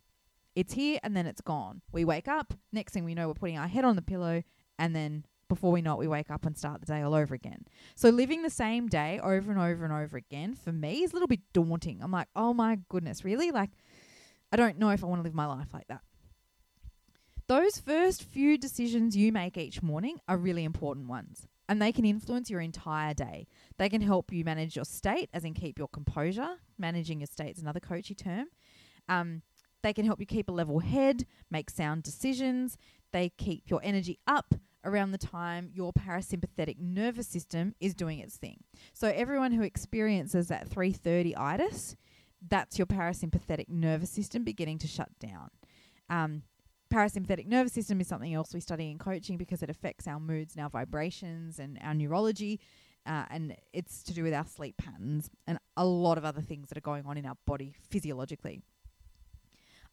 It's 0.56 0.74
here 0.74 1.00
and 1.04 1.16
then 1.16 1.25
it's 1.25 1.42
gone. 1.42 1.82
We 1.92 2.06
wake 2.06 2.28
up, 2.28 2.54
next 2.72 2.94
thing 2.94 3.04
we 3.04 3.16
know, 3.16 3.28
we're 3.28 3.34
putting 3.34 3.58
our 3.58 3.68
head 3.68 3.86
on 3.86 3.96
the 3.96 4.01
pillow, 4.01 4.44
and 4.78 4.96
then 4.96 5.25
before 5.51 5.74
we 5.74 5.81
know 5.81 5.96
it, 5.96 6.00
we 6.00 6.08
wake 6.08 6.31
up 6.31 6.46
and 6.46 6.58
start 6.58 6.79
the 6.79 6.86
day 6.86 7.01
all 7.01 7.13
over 7.13 7.36
again. 7.36 7.65
So 7.96 8.08
living 8.08 8.41
the 8.41 8.50
same 8.50 8.88
day 8.88 9.20
over 9.22 9.51
and 9.51 9.60
over 9.60 9.84
and 9.84 9.91
over 9.93 10.15
again 10.15 10.55
for 10.55 10.72
me 10.72 11.03
is 11.03 11.12
a 11.12 11.13
little 11.13 11.27
bit 11.27 11.41
daunting. 11.51 12.00
I'm 12.01 12.10
like, 12.10 12.29
oh 12.38 12.53
my 12.53 12.79
goodness, 12.88 13.25
really? 13.25 13.51
Like, 13.51 13.72
I 14.53 14.55
don't 14.55 14.79
know 14.79 14.91
if 14.91 15.03
I 15.03 15.08
want 15.08 15.20
to 15.20 15.24
live 15.24 15.34
my 15.34 15.46
life 15.46 15.67
like 15.74 15.89
that. 15.89 16.03
Those 17.48 17.79
first 17.79 18.24
few 18.24 18.58
decisions 18.58 19.17
you 19.17 19.34
make 19.34 19.58
each 19.58 19.84
morning 19.84 20.20
are 20.25 20.38
really 20.38 20.63
important 20.63 21.10
ones, 21.10 21.48
and 21.67 21.81
they 21.81 21.91
can 21.91 22.05
influence 22.05 22.50
your 22.50 22.62
entire 22.62 23.13
day. 23.13 23.46
They 23.77 23.89
can 23.89 24.00
help 24.00 24.31
you 24.31 24.46
manage 24.46 24.77
your 24.77 24.86
state, 24.86 25.29
as 25.34 25.43
in 25.43 25.53
keep 25.53 25.77
your 25.77 25.89
composure. 25.89 26.60
Managing 26.77 27.20
your 27.20 27.27
state 27.27 27.58
is 27.58 27.62
another 27.62 27.81
coachy 27.81 28.15
term. 28.15 28.46
Um, 29.10 29.41
they 29.84 29.91
can 29.91 30.05
help 30.05 30.22
you 30.22 30.25
keep 30.25 30.48
a 30.48 30.53
level 30.53 30.79
head, 30.79 31.25
make 31.50 31.70
sound 31.70 32.03
decisions. 32.03 32.77
They 33.12 33.34
keep 33.38 33.70
your 33.70 33.81
energy 33.84 34.17
up 34.25 34.55
around 34.84 35.12
the 35.12 35.18
time 35.18 35.70
your 35.74 35.94
parasympathetic 35.94 36.80
nervous 36.80 37.28
system 37.28 37.76
is 37.80 37.94
doing 37.94 38.20
its 38.20 38.38
thing. 38.38 38.64
So 38.94 39.08
everyone 39.08 39.52
who 39.52 39.64
experiences 39.64 40.48
that 40.48 40.68
330 40.68 41.36
itis, 41.38 41.96
that's 42.48 42.78
your 42.78 42.88
parasympathetic 42.88 43.70
nervous 43.70 44.10
system 44.10 44.44
beginning 44.44 44.80
to 44.80 44.88
shut 44.88 45.10
down. 45.20 45.50
Um, 46.10 46.44
parasympathetic 46.92 47.48
nervous 47.48 47.74
system 47.74 48.02
is 48.02 48.08
something 48.08 48.34
else 48.34 48.54
we 48.54 48.60
study 48.60 48.92
in 48.92 48.98
coaching 48.98 49.38
because 49.38 49.64
it 49.64 49.70
affects 49.70 50.08
our 50.08 50.20
moods 50.20 50.56
and 50.56 50.64
our 50.64 50.70
vibrations 50.70 51.60
and 51.60 51.80
our 51.82 51.94
neurology. 51.94 52.60
Uh, 53.06 53.26
and 53.32 53.56
it's 53.74 54.04
to 54.04 54.14
do 54.14 54.24
with 54.24 54.34
our 54.34 54.46
sleep 54.46 54.78
patterns 54.78 55.30
and 55.48 55.58
a 55.78 55.86
lot 55.86 56.18
of 56.18 56.26
other 56.26 56.42
things 56.42 56.70
that 56.70 56.78
are 56.78 56.82
going 56.82 57.06
on 57.06 57.18
in 57.18 57.26
our 57.26 57.38
body 57.48 57.74
physiologically. 57.90 58.62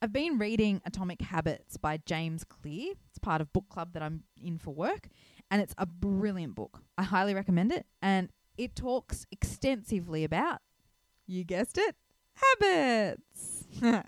I've 0.01 0.13
been 0.13 0.39
reading 0.39 0.81
Atomic 0.87 1.21
Habits 1.23 1.77
by 1.77 1.99
James 2.07 2.45
Clear. 2.45 2.93
It's 3.09 3.19
part 3.19 3.41
of 3.41 3.53
book 3.53 3.69
club 3.69 3.95
that 3.95 4.03
I'm 4.03 4.23
in 4.41 4.57
for 4.57 4.73
work, 4.73 5.09
and 5.51 5.61
it's 5.61 5.75
a 5.77 5.87
brilliant 5.87 6.55
book. 6.55 6.85
I 6.97 7.03
highly 7.03 7.35
recommend 7.35 7.73
it, 7.73 7.85
and 8.01 8.29
it 8.57 8.77
talks 8.77 9.27
extensively 9.33 10.23
about, 10.23 10.61
you 11.27 11.43
guessed 11.43 11.79
it, 11.79 11.97
habits. 12.35 13.67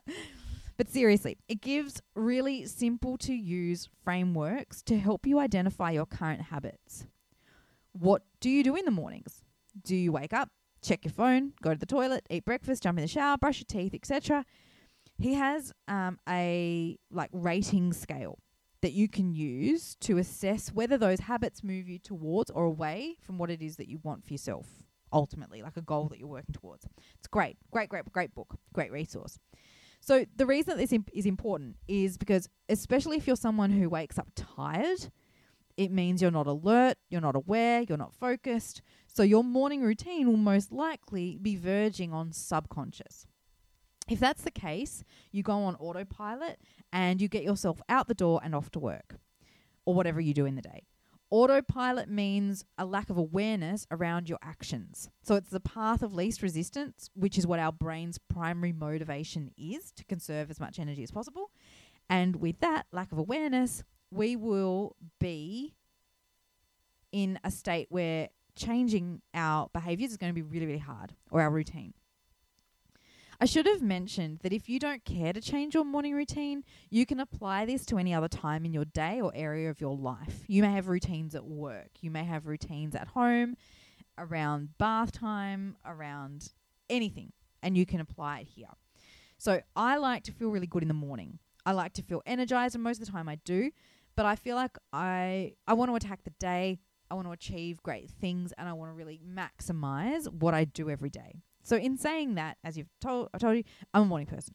but 0.77 0.89
seriously, 0.89 1.39
it 1.49 1.61
gives 1.61 2.01
really 2.15 2.67
simple 2.67 3.19
to 3.19 3.35
use 3.35 3.89
frameworks 4.05 4.83
to 4.83 4.97
help 4.97 5.27
you 5.27 5.41
identify 5.41 5.91
your 5.91 6.07
current 6.07 6.43
habits. 6.43 7.09
What 7.91 8.23
do 8.39 8.49
you 8.49 8.63
do 8.63 8.77
in 8.77 8.85
the 8.85 8.93
mornings? 8.93 9.43
Do 9.83 9.97
you 9.97 10.13
wake 10.13 10.33
up, 10.33 10.51
check 10.83 11.05
your 11.05 11.13
phone, 11.13 11.55
go 11.61 11.73
to 11.73 11.81
the 11.81 11.85
toilet, 11.85 12.27
eat 12.31 12.45
breakfast, 12.45 12.85
jump 12.85 12.99
in 12.99 13.03
the 13.03 13.09
shower, 13.09 13.37
brush 13.37 13.59
your 13.59 13.67
teeth, 13.69 13.93
etc.? 13.93 14.45
He 15.21 15.35
has 15.35 15.73
um, 15.87 16.19
a 16.29 16.99
like 17.11 17.31
rating 17.33 17.93
scale 17.93 18.39
that 18.81 18.93
you 18.93 19.09
can 19.09 19.35
use 19.35 19.95
to 20.01 20.17
assess 20.17 20.73
whether 20.73 20.97
those 20.97 21.21
habits 21.21 21.63
move 21.63 21.89
you 21.89 21.99
towards 21.99 22.51
or 22.51 22.65
away 22.65 23.17
from 23.21 23.37
what 23.37 23.51
it 23.51 23.61
is 23.61 23.77
that 23.77 23.89
you 23.89 24.01
want 24.03 24.25
for 24.25 24.33
yourself 24.33 24.67
ultimately, 25.13 25.61
like 25.61 25.77
a 25.77 25.83
goal 25.83 26.09
that 26.09 26.19
you're 26.19 26.29
working 26.29 26.55
towards. 26.55 26.87
It's 27.19 27.29
great, 27.29 27.59
great, 27.71 27.91
great, 27.91 28.11
great 28.13 28.35
book, 28.35 28.57
great 28.73 28.91
resource. 28.91 29.39
So 30.01 30.25
the 30.35 30.47
reason 30.47 30.79
this 30.79 30.93
imp- 30.93 31.11
is 31.13 31.27
important 31.27 31.77
is 31.87 32.17
because, 32.17 32.49
especially 32.71 33.19
if 33.19 33.27
you're 33.27 33.37
someone 33.37 33.71
who 33.71 33.91
wakes 33.91 34.19
up 34.19 34.29
tired, 34.35 35.11
it 35.77 35.91
means 35.91 36.23
you're 36.23 36.31
not 36.31 36.47
alert, 36.47 36.97
you're 37.11 37.21
not 37.21 37.37
aware, 37.37 37.83
you're 37.83 37.99
not 37.99 38.15
focused. 38.15 38.81
So 39.07 39.23
your 39.23 39.45
morning 39.45 39.83
routine 39.83 40.29
will 40.29 40.39
most 40.39 40.73
likely 40.73 41.37
be 41.37 41.57
verging 41.57 42.15
on 42.15 42.33
subconscious. 42.33 43.27
If 44.11 44.19
that's 44.19 44.43
the 44.43 44.51
case, 44.51 45.05
you 45.31 45.45
go 45.45 45.53
on 45.53 45.77
autopilot 45.77 46.59
and 46.93 47.23
you 47.23 47.29
get 47.29 47.45
yourself 47.45 47.81
out 47.89 48.09
the 48.09 48.15
door 48.15 48.41
and 48.43 48.57
off 48.57 48.69
to 48.73 48.81
work 48.81 49.15
or 49.87 49.95
whatever 49.95 50.21
you 50.21 50.35
do 50.35 50.47
in 50.47 50.57
the 50.57 50.63
day. 50.63 50.83
Autopilot 51.31 52.09
means 52.09 52.65
a 52.77 52.85
lack 52.85 53.09
of 53.09 53.17
awareness 53.17 53.87
around 53.93 54.29
your 54.29 54.41
actions. 54.43 55.11
So 55.23 55.37
it's 55.37 55.51
the 55.51 55.61
path 55.61 56.03
of 56.03 56.13
least 56.13 56.43
resistance, 56.43 57.09
which 57.15 57.39
is 57.39 57.47
what 57.47 57.61
our 57.61 57.71
brain's 57.71 58.19
primary 58.19 58.73
motivation 58.73 59.53
is 59.57 59.93
to 59.93 60.05
conserve 60.05 60.51
as 60.51 60.59
much 60.59 60.81
energy 60.81 61.05
as 61.05 61.13
possible. 61.13 61.53
And 62.09 62.35
with 62.35 62.59
that 62.59 62.87
lack 62.91 63.13
of 63.13 63.19
awareness, 63.19 63.85
we 64.11 64.35
will 64.35 64.97
be 65.21 65.77
in 67.13 67.39
a 67.45 67.51
state 67.53 67.87
where 67.91 68.31
changing 68.57 69.23
our 69.35 69.71
behaviors 69.73 70.11
is 70.11 70.17
going 70.17 70.31
to 70.31 70.35
be 70.35 70.43
really, 70.43 70.67
really 70.67 70.79
hard 70.79 71.15
or 71.31 71.41
our 71.41 71.51
routine. 71.51 71.95
I 73.43 73.47
should 73.47 73.65
have 73.65 73.81
mentioned 73.81 74.41
that 74.43 74.53
if 74.53 74.69
you 74.69 74.79
don't 74.79 75.03
care 75.07 75.33
to 75.33 75.41
change 75.41 75.73
your 75.73 75.87
morning 75.87 76.15
routine, 76.15 76.63
you 76.91 77.07
can 77.07 77.21
apply 77.21 77.65
this 77.65 77.87
to 77.87 77.97
any 77.97 78.13
other 78.13 78.29
time 78.29 78.67
in 78.67 78.75
your 78.75 78.85
day 78.85 79.19
or 79.23 79.33
area 79.35 79.71
of 79.71 79.81
your 79.81 79.97
life. 79.97 80.45
You 80.47 80.61
may 80.61 80.73
have 80.73 80.89
routines 80.89 81.35
at 81.35 81.47
work, 81.47 81.89
you 82.03 82.11
may 82.11 82.25
have 82.25 82.47
routines 82.47 82.95
at 82.95 83.09
home, 83.09 83.57
around 84.19 84.77
bath 84.77 85.13
time, 85.13 85.77
around 85.87 86.53
anything, 86.91 87.33
and 87.63 87.79
you 87.79 87.87
can 87.87 88.01
apply 88.01 88.41
it 88.41 88.49
here. 88.49 88.69
So 89.39 89.63
I 89.75 89.97
like 89.97 90.25
to 90.25 90.33
feel 90.33 90.51
really 90.51 90.67
good 90.67 90.83
in 90.83 90.89
the 90.89 90.95
morning. 90.95 91.39
I 91.65 91.73
like 91.73 91.95
to 91.95 92.03
feel 92.03 92.21
energized, 92.27 92.75
and 92.75 92.85
most 92.85 93.01
of 93.01 93.07
the 93.07 93.13
time 93.13 93.27
I 93.27 93.37
do. 93.37 93.71
But 94.17 94.27
I 94.27 94.37
feel 94.37 94.57
like 94.57 94.77
I 94.93 95.55
I 95.67 95.73
want 95.73 95.91
to 95.91 95.95
attack 95.95 96.25
the 96.25 96.35
day. 96.39 96.79
I 97.11 97.15
want 97.15 97.27
to 97.27 97.33
achieve 97.33 97.83
great 97.83 98.11
things, 98.11 98.53
and 98.59 98.69
I 98.69 98.75
want 98.75 98.91
to 98.91 98.95
really 98.95 99.19
maximize 99.27 100.31
what 100.31 100.53
I 100.53 100.65
do 100.65 100.91
every 100.91 101.09
day. 101.09 101.41
So 101.63 101.77
in 101.77 101.97
saying 101.97 102.35
that, 102.35 102.59
as 102.65 102.77
you've 102.77 102.89
told 103.01 103.29
I 103.35 103.39
told 103.39 103.57
you, 103.57 103.65
I'm 103.93 104.03
a 104.03 104.07
morning 104.07 104.27
person. 104.27 104.55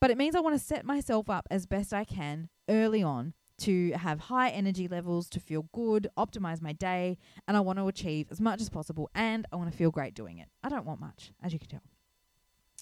But 0.00 0.10
it 0.10 0.18
means 0.18 0.34
I 0.34 0.40
want 0.40 0.58
to 0.58 0.64
set 0.64 0.84
myself 0.84 1.30
up 1.30 1.46
as 1.50 1.66
best 1.66 1.92
I 1.92 2.04
can 2.04 2.48
early 2.68 3.02
on 3.02 3.34
to 3.58 3.92
have 3.92 4.18
high 4.18 4.48
energy 4.48 4.88
levels, 4.88 5.28
to 5.28 5.38
feel 5.38 5.68
good, 5.72 6.08
optimize 6.18 6.60
my 6.60 6.72
day, 6.72 7.16
and 7.46 7.56
I 7.56 7.60
want 7.60 7.78
to 7.78 7.86
achieve 7.86 8.26
as 8.30 8.40
much 8.40 8.60
as 8.60 8.68
possible 8.68 9.08
and 9.14 9.46
I 9.52 9.56
want 9.56 9.70
to 9.70 9.76
feel 9.76 9.92
great 9.92 10.14
doing 10.14 10.38
it. 10.38 10.48
I 10.64 10.68
don't 10.68 10.84
want 10.84 11.00
much, 11.00 11.32
as 11.42 11.52
you 11.52 11.60
can 11.60 11.68
tell. 11.68 11.82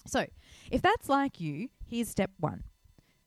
So, 0.07 0.27
if 0.71 0.81
that's 0.81 1.11
like 1.11 1.41
you, 1.41 1.69
here's 1.87 2.09
step 2.09 2.31
1. 2.39 2.63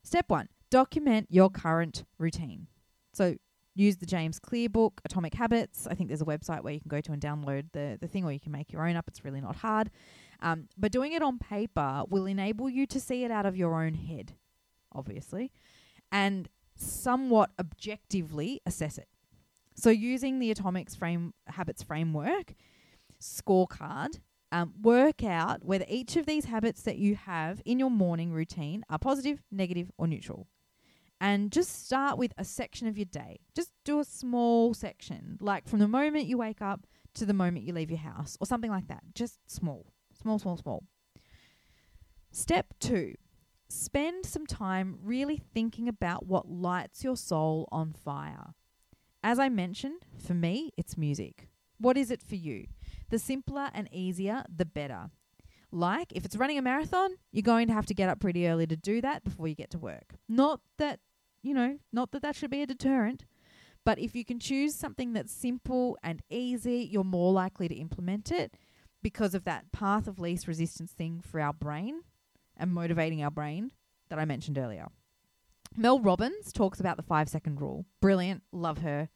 Step 0.02 0.24
1, 0.28 0.48
document 0.70 1.28
your 1.30 1.48
current 1.48 2.04
routine. 2.18 2.66
So, 3.12 3.36
use 3.74 3.96
the 3.96 4.06
James 4.06 4.38
Clear 4.38 4.68
book, 4.68 5.00
Atomic 5.04 5.34
Habits. 5.34 5.86
I 5.90 5.94
think 5.94 6.08
there's 6.08 6.22
a 6.22 6.26
website 6.26 6.62
where 6.62 6.72
you 6.72 6.80
can 6.80 6.88
go 6.88 7.00
to 7.00 7.12
and 7.12 7.20
download 7.20 7.66
the, 7.72 7.98
the 8.00 8.08
thing, 8.08 8.24
or 8.24 8.32
you 8.32 8.40
can 8.40 8.52
make 8.52 8.72
your 8.72 8.86
own 8.86 8.96
up. 8.96 9.06
It's 9.08 9.24
really 9.24 9.40
not 9.40 9.56
hard. 9.56 9.90
Um, 10.40 10.68
but 10.78 10.92
doing 10.92 11.12
it 11.12 11.22
on 11.22 11.38
paper 11.38 12.04
will 12.08 12.26
enable 12.26 12.68
you 12.68 12.86
to 12.86 13.00
see 13.00 13.24
it 13.24 13.30
out 13.30 13.46
of 13.46 13.56
your 13.56 13.82
own 13.82 13.94
head, 13.94 14.34
obviously, 14.92 15.50
and 16.12 16.48
somewhat 16.76 17.50
objectively 17.58 18.60
assess 18.66 18.98
it. 18.98 19.08
So, 19.74 19.90
using 19.90 20.38
the 20.38 20.50
Atomics 20.50 20.94
frame 20.94 21.34
habits 21.48 21.82
framework 21.82 22.54
scorecard, 23.20 24.20
um, 24.52 24.72
work 24.82 25.24
out 25.24 25.64
whether 25.64 25.84
each 25.88 26.16
of 26.16 26.26
these 26.26 26.44
habits 26.44 26.82
that 26.82 26.96
you 26.96 27.16
have 27.16 27.60
in 27.64 27.80
your 27.80 27.90
morning 27.90 28.32
routine 28.32 28.84
are 28.88 28.98
positive, 28.98 29.42
negative, 29.50 29.90
or 29.98 30.06
neutral 30.06 30.46
and 31.24 31.50
just 31.50 31.86
start 31.86 32.18
with 32.18 32.34
a 32.36 32.44
section 32.44 32.86
of 32.86 32.98
your 32.98 33.06
day. 33.06 33.40
Just 33.56 33.72
do 33.82 33.98
a 33.98 34.04
small 34.04 34.74
section, 34.74 35.38
like 35.40 35.66
from 35.66 35.78
the 35.78 35.88
moment 35.88 36.26
you 36.26 36.36
wake 36.36 36.60
up 36.60 36.86
to 37.14 37.24
the 37.24 37.32
moment 37.32 37.64
you 37.64 37.72
leave 37.72 37.90
your 37.90 37.98
house, 37.98 38.36
or 38.42 38.46
something 38.46 38.70
like 38.70 38.88
that. 38.88 39.02
Just 39.14 39.38
small, 39.46 39.86
small, 40.12 40.38
small, 40.38 40.58
small. 40.58 40.84
Step 42.30 42.74
two 42.78 43.14
spend 43.70 44.26
some 44.26 44.46
time 44.46 44.98
really 45.02 45.40
thinking 45.54 45.88
about 45.88 46.26
what 46.26 46.50
lights 46.50 47.02
your 47.02 47.16
soul 47.16 47.66
on 47.72 47.94
fire. 47.94 48.52
As 49.22 49.38
I 49.38 49.48
mentioned, 49.48 50.02
for 50.18 50.34
me, 50.34 50.72
it's 50.76 50.98
music. 50.98 51.48
What 51.78 51.96
is 51.96 52.10
it 52.10 52.22
for 52.22 52.34
you? 52.34 52.66
The 53.08 53.18
simpler 53.18 53.70
and 53.72 53.88
easier, 53.90 54.44
the 54.54 54.66
better. 54.66 55.08
Like, 55.72 56.12
if 56.12 56.26
it's 56.26 56.36
running 56.36 56.58
a 56.58 56.62
marathon, 56.62 57.16
you're 57.32 57.42
going 57.42 57.66
to 57.68 57.72
have 57.72 57.86
to 57.86 57.94
get 57.94 58.10
up 58.10 58.20
pretty 58.20 58.46
early 58.46 58.66
to 58.66 58.76
do 58.76 59.00
that 59.00 59.24
before 59.24 59.48
you 59.48 59.54
get 59.54 59.70
to 59.70 59.78
work. 59.78 60.14
Not 60.28 60.60
that 60.76 61.00
you 61.44 61.54
know, 61.54 61.78
not 61.92 62.10
that 62.12 62.22
that 62.22 62.34
should 62.34 62.50
be 62.50 62.62
a 62.62 62.66
deterrent, 62.66 63.26
but 63.84 63.98
if 63.98 64.14
you 64.14 64.24
can 64.24 64.40
choose 64.40 64.74
something 64.74 65.12
that's 65.12 65.32
simple 65.32 65.98
and 66.02 66.22
easy, 66.30 66.88
you're 66.90 67.04
more 67.04 67.32
likely 67.32 67.68
to 67.68 67.74
implement 67.74 68.32
it 68.32 68.54
because 69.02 69.34
of 69.34 69.44
that 69.44 69.70
path 69.70 70.06
of 70.06 70.18
least 70.18 70.48
resistance 70.48 70.92
thing 70.92 71.20
for 71.20 71.40
our 71.40 71.52
brain 71.52 72.00
and 72.56 72.72
motivating 72.72 73.22
our 73.22 73.30
brain 73.30 73.72
that 74.08 74.18
I 74.18 74.24
mentioned 74.24 74.56
earlier. 74.56 74.86
Mel 75.76 76.00
Robbins 76.00 76.52
talks 76.52 76.80
about 76.80 76.96
the 76.96 77.02
five 77.02 77.28
second 77.28 77.60
rule. 77.60 77.84
Brilliant. 78.00 78.42
Love 78.50 78.78
her. 78.78 79.10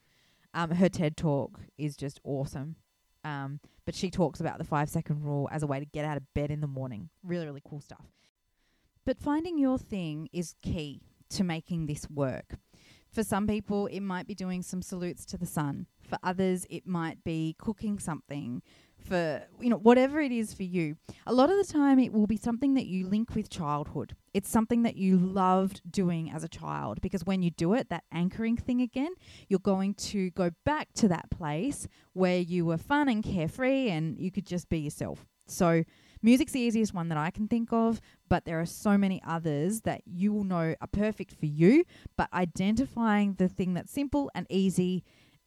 Um, 0.53 0.73
her 0.73 0.89
TED 0.89 1.17
talk 1.17 1.61
is 1.79 1.97
just 1.97 2.21
awesome. 2.25 2.77
Um, 3.25 3.61
but 3.87 3.95
she 3.95 4.11
talks 4.11 4.41
about 4.41 4.59
the 4.59 4.65
five 4.65 4.91
second 4.91 5.23
rule 5.23 5.49
as 5.51 5.63
a 5.63 5.67
way 5.67 5.81
to 5.81 5.87
get 5.87 6.05
out 6.05 6.17
of 6.19 6.35
bed 6.35 6.51
in 6.51 6.61
the 6.61 6.67
morning. 6.67 7.09
Really, 7.23 7.47
really 7.47 7.63
cool 7.67 7.81
stuff. 7.81 8.05
But 9.07 9.19
finding 9.19 9.59
your 9.59 9.79
thing 9.79 10.29
is 10.33 10.55
key 10.61 11.01
to 11.31 11.45
making 11.45 11.87
this 11.87 12.09
work. 12.11 12.57
For 13.11 13.23
some 13.25 13.47
people, 13.47 13.87
it 13.87 14.01
might 14.01 14.27
be 14.27 14.35
doing 14.35 14.63
some 14.63 14.83
salutes 14.83 15.25
to 15.27 15.39
the 15.39 15.47
sun. 15.47 15.87
For 16.03 16.19
others, 16.23 16.67
it 16.69 16.87
might 16.87 17.25
be 17.25 17.57
cooking 17.59 17.99
something. 17.99 18.63
for 19.09 19.43
you 19.61 19.71
know 19.71 19.77
whatever 19.77 20.21
it 20.21 20.33
is 20.33 20.53
for 20.53 20.65
you. 20.65 20.97
A 21.27 21.33
lot 21.33 21.51
of 21.51 21.57
the 21.57 21.73
time 21.73 21.99
it 21.99 22.13
will 22.13 22.27
be 22.27 22.37
something 22.37 22.75
that 22.75 22.87
you 22.87 23.07
link 23.07 23.35
with 23.35 23.49
childhood. 23.49 24.15
It's 24.35 24.49
something 24.51 24.83
that 24.83 24.97
you 24.97 25.17
loved 25.17 25.81
doing 25.91 26.31
as 26.31 26.45
a 26.45 26.49
child 26.49 27.01
because 27.01 27.25
when 27.25 27.43
you 27.43 27.51
do 27.51 27.75
it, 27.75 27.89
that 27.91 28.05
anchoring 28.13 28.57
thing 28.57 28.81
again, 28.81 29.15
you're 29.49 29.61
going 29.61 29.95
to 29.95 30.31
go 30.31 30.51
back 30.65 30.93
to 30.95 31.09
that 31.09 31.31
place 31.31 31.87
where 32.13 32.39
you 32.39 32.67
were 32.67 32.77
fun 32.77 33.09
and 33.09 33.23
carefree 33.23 33.89
and 33.89 34.19
you 34.19 34.31
could 34.31 34.47
just 34.47 34.69
be 34.69 34.81
yourself. 34.81 35.25
So 35.47 35.85
Music's 36.23 36.53
the 36.53 36.61
easiest 36.61 36.95
one 36.95 37.09
that 37.09 37.19
I 37.19 37.31
can 37.31 37.49
think 37.49 37.73
of, 37.73 38.01
but 38.29 38.45
there 38.45 38.61
are 38.61 38.67
so 38.67 38.99
many 38.99 39.21
others 39.27 39.83
that 39.83 40.03
you 40.05 40.33
will 40.33 40.45
know 40.45 40.75
are 40.81 40.87
perfect 40.93 41.35
for 41.35 41.47
you. 41.47 41.85
But 42.17 42.33
identifying 42.33 43.35
the 43.35 43.49
thing 43.49 43.75
that's 43.75 43.93
simple 43.93 44.31
and 44.35 44.47
easy, 44.51 45.05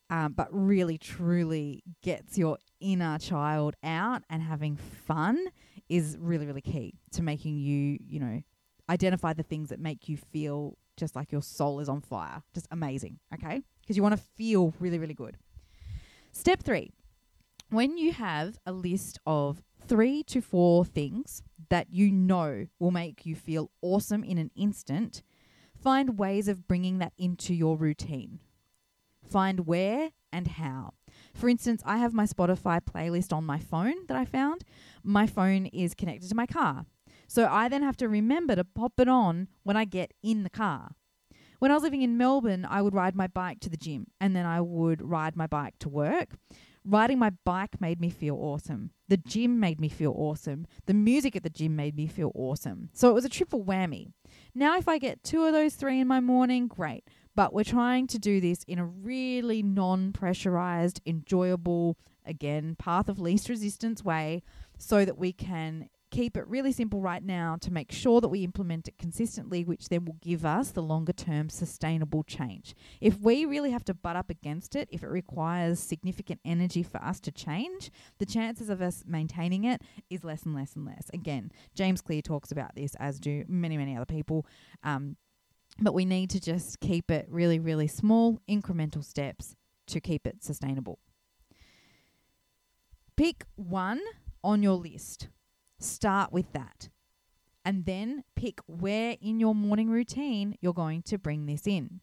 um, 0.09 0.33
but 0.33 0.47
really 0.51 0.97
truly 0.97 1.83
gets 2.01 2.37
your 2.37 2.57
inner 2.79 3.17
child 3.17 3.75
out 3.83 4.23
and 4.29 4.41
having 4.41 4.75
fun 4.75 5.47
is 5.89 6.17
really, 6.19 6.45
really 6.45 6.61
key 6.61 6.95
to 7.11 7.21
making 7.21 7.57
you, 7.57 7.97
you 8.07 8.19
know, 8.19 8.41
identify 8.89 9.33
the 9.33 9.43
things 9.43 9.69
that 9.69 9.79
make 9.79 10.07
you 10.09 10.17
feel 10.17 10.77
just 10.97 11.15
like 11.15 11.31
your 11.31 11.41
soul 11.41 11.79
is 11.79 11.89
on 11.89 12.01
fire. 12.01 12.43
Just 12.53 12.67
amazing, 12.71 13.19
okay? 13.33 13.61
Because 13.81 13.97
you 13.97 14.03
want 14.03 14.15
to 14.15 14.23
feel 14.35 14.73
really, 14.79 14.99
really 14.99 15.13
good. 15.13 15.37
Step 16.31 16.61
three 16.61 16.91
when 17.69 17.97
you 17.97 18.11
have 18.11 18.59
a 18.65 18.71
list 18.71 19.17
of 19.25 19.61
three 19.91 20.23
to 20.23 20.39
four 20.39 20.85
things 20.85 21.43
that 21.69 21.87
you 21.91 22.09
know 22.09 22.65
will 22.79 22.91
make 22.91 23.25
you 23.25 23.35
feel 23.35 23.69
awesome 23.81 24.23
in 24.23 24.37
an 24.37 24.49
instant, 24.55 25.21
find 25.83 26.17
ways 26.17 26.47
of 26.47 26.65
bringing 26.65 26.99
that 26.99 27.11
into 27.17 27.53
your 27.53 27.75
routine. 27.75 28.39
Find 29.29 29.67
where 29.67 30.11
and 30.31 30.47
how. 30.47 30.93
For 31.33 31.49
instance, 31.49 31.83
I 31.85 31.97
have 31.97 32.13
my 32.13 32.23
Spotify 32.23 32.79
playlist 32.79 33.33
on 33.33 33.43
my 33.43 33.59
phone 33.59 34.05
that 34.07 34.15
I 34.15 34.23
found. 34.23 34.63
My 35.03 35.27
phone 35.27 35.65
is 35.65 35.93
connected 35.93 36.29
to 36.29 36.35
my 36.35 36.45
car. 36.45 36.85
So 37.27 37.49
I 37.51 37.67
then 37.67 37.83
have 37.83 37.97
to 37.97 38.07
remember 38.07 38.55
to 38.55 38.63
pop 38.63 38.93
it 38.97 39.09
on 39.09 39.49
when 39.63 39.75
I 39.75 39.83
get 39.83 40.13
in 40.23 40.43
the 40.43 40.49
car. 40.49 40.91
When 41.59 41.69
I 41.69 41.73
was 41.73 41.83
living 41.83 42.01
in 42.01 42.17
Melbourne, 42.17 42.65
I 42.67 42.81
would 42.81 42.95
ride 42.95 43.13
my 43.13 43.27
bike 43.27 43.59
to 43.59 43.69
the 43.69 43.75
gym 43.75 44.07
and 44.21 44.33
then 44.37 44.45
I 44.45 44.61
would 44.61 45.01
ride 45.01 45.35
my 45.35 45.47
bike 45.47 45.79
to 45.79 45.89
work. 45.89 46.37
Riding 46.83 47.19
my 47.19 47.31
bike 47.45 47.79
made 47.79 48.01
me 48.01 48.09
feel 48.09 48.35
awesome. 48.35 48.91
The 49.07 49.17
gym 49.17 49.59
made 49.59 49.79
me 49.79 49.87
feel 49.87 50.13
awesome. 50.17 50.65
The 50.87 50.93
music 50.93 51.35
at 51.35 51.43
the 51.43 51.49
gym 51.49 51.75
made 51.75 51.95
me 51.95 52.07
feel 52.07 52.31
awesome. 52.33 52.89
So 52.93 53.09
it 53.09 53.13
was 53.13 53.25
a 53.25 53.29
triple 53.29 53.63
whammy. 53.63 54.13
Now, 54.55 54.77
if 54.77 54.87
I 54.87 54.97
get 54.97 55.23
two 55.23 55.43
of 55.43 55.53
those 55.53 55.75
three 55.75 55.99
in 55.99 56.07
my 56.07 56.19
morning, 56.19 56.67
great. 56.67 57.07
But 57.35 57.53
we're 57.53 57.63
trying 57.63 58.07
to 58.07 58.19
do 58.19 58.41
this 58.41 58.63
in 58.63 58.79
a 58.79 58.85
really 58.85 59.61
non 59.61 60.11
pressurized, 60.11 61.01
enjoyable, 61.05 61.97
again, 62.25 62.75
path 62.77 63.09
of 63.09 63.19
least 63.19 63.47
resistance 63.47 64.03
way 64.03 64.41
so 64.77 65.05
that 65.05 65.17
we 65.17 65.31
can 65.31 65.87
keep 66.11 66.37
it 66.37 66.47
really 66.47 66.71
simple 66.71 67.01
right 67.01 67.23
now 67.23 67.57
to 67.61 67.71
make 67.71 67.91
sure 67.91 68.21
that 68.21 68.27
we 68.27 68.43
implement 68.43 68.87
it 68.87 68.97
consistently, 68.97 69.63
which 69.63 69.89
then 69.89 70.05
will 70.05 70.17
give 70.21 70.45
us 70.45 70.71
the 70.71 70.83
longer 70.83 71.13
term 71.13 71.49
sustainable 71.49 72.23
change. 72.23 72.75
If 72.99 73.19
we 73.19 73.45
really 73.45 73.71
have 73.71 73.85
to 73.85 73.93
butt 73.93 74.15
up 74.17 74.29
against 74.29 74.75
it, 74.75 74.89
if 74.91 75.03
it 75.03 75.07
requires 75.07 75.79
significant 75.79 76.41
energy 76.45 76.83
for 76.83 77.01
us 77.01 77.19
to 77.21 77.31
change, 77.31 77.89
the 78.19 78.25
chances 78.25 78.69
of 78.69 78.81
us 78.81 79.03
maintaining 79.07 79.63
it 79.63 79.81
is 80.09 80.23
less 80.23 80.43
and 80.43 80.53
less 80.53 80.75
and 80.75 80.85
less. 80.85 81.09
Again, 81.13 81.51
James 81.73 82.01
Clear 82.01 82.21
talks 82.21 82.51
about 82.51 82.75
this, 82.75 82.93
as 82.99 83.19
do 83.19 83.45
many, 83.47 83.77
many 83.77 83.95
other 83.95 84.05
people. 84.05 84.45
Um, 84.83 85.15
but 85.79 85.93
we 85.93 86.03
need 86.03 86.29
to 86.31 86.39
just 86.39 86.81
keep 86.81 87.09
it 87.09 87.25
really, 87.29 87.57
really 87.57 87.87
small, 87.87 88.41
incremental 88.49 89.03
steps 89.03 89.55
to 89.87 90.01
keep 90.01 90.27
it 90.27 90.43
sustainable. 90.43 90.99
Pick 93.15 93.45
one 93.55 94.01
on 94.43 94.61
your 94.61 94.75
list 94.75 95.29
Start 95.81 96.31
with 96.31 96.51
that. 96.53 96.89
And 97.65 97.85
then 97.85 98.23
pick 98.35 98.59
where 98.67 99.17
in 99.21 99.39
your 99.39 99.55
morning 99.55 99.89
routine 99.89 100.55
you're 100.61 100.73
going 100.73 101.01
to 101.03 101.17
bring 101.17 101.45
this 101.45 101.67
in. 101.67 102.01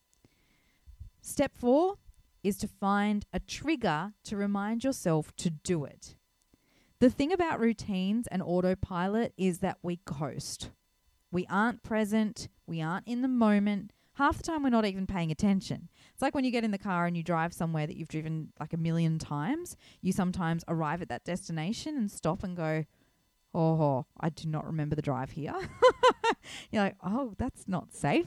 Step 1.21 1.53
four 1.55 1.95
is 2.43 2.57
to 2.59 2.69
find 2.69 3.27
a 3.33 3.41
trigger 3.41 4.13
to 4.25 4.37
remind 4.37 4.85
yourself 4.85 5.35
to 5.37 5.51
do 5.51 5.85
it. 5.85 6.17
The 7.01 7.11
thing 7.11 7.33
about 7.33 7.61
routines 7.61 8.27
and 8.29 8.43
autopilot 8.43 9.33
is 9.37 9.59
that 9.59 9.79
we 9.83 9.99
coast. 10.05 10.71
We 11.31 11.47
aren't 11.49 11.83
present, 11.83 12.49
we 12.67 12.81
aren't 12.81 13.07
in 13.07 13.23
the 13.23 13.29
moment. 13.29 13.93
Half 14.15 14.39
the 14.39 14.43
time, 14.43 14.65
we're 14.65 14.71
not 14.71 14.85
even 14.85 15.07
paying 15.07 15.31
attention. 15.31 15.89
It's 16.13 16.23
like 16.23 16.35
when 16.35 16.45
you 16.45 16.51
get 16.51 16.65
in 16.65 16.73
the 16.73 16.79
car 16.79 17.07
and 17.07 17.17
you 17.17 17.23
drive 17.23 17.53
somewhere 17.53 17.87
that 17.87 17.97
you've 17.97 18.09
driven 18.09 18.53
like 18.59 18.73
a 18.73 18.77
million 18.77 19.21
times, 19.21 19.77
you 20.01 20.11
sometimes 20.11 20.65
arrive 20.67 21.03
at 21.03 21.09
that 21.09 21.25
destination 21.25 21.97
and 21.97 22.11
stop 22.11 22.43
and 22.43 22.57
go, 22.57 22.85
oh, 23.55 24.07
I 24.21 24.29
do 24.31 24.49
not 24.49 24.67
remember 24.67 24.97
the 24.97 25.03
drive 25.03 25.31
here. 25.31 25.55
You're 26.71 26.83
like, 26.83 26.97
oh, 27.03 27.35
that's 27.39 27.67
not 27.67 27.93
safe. 27.93 28.27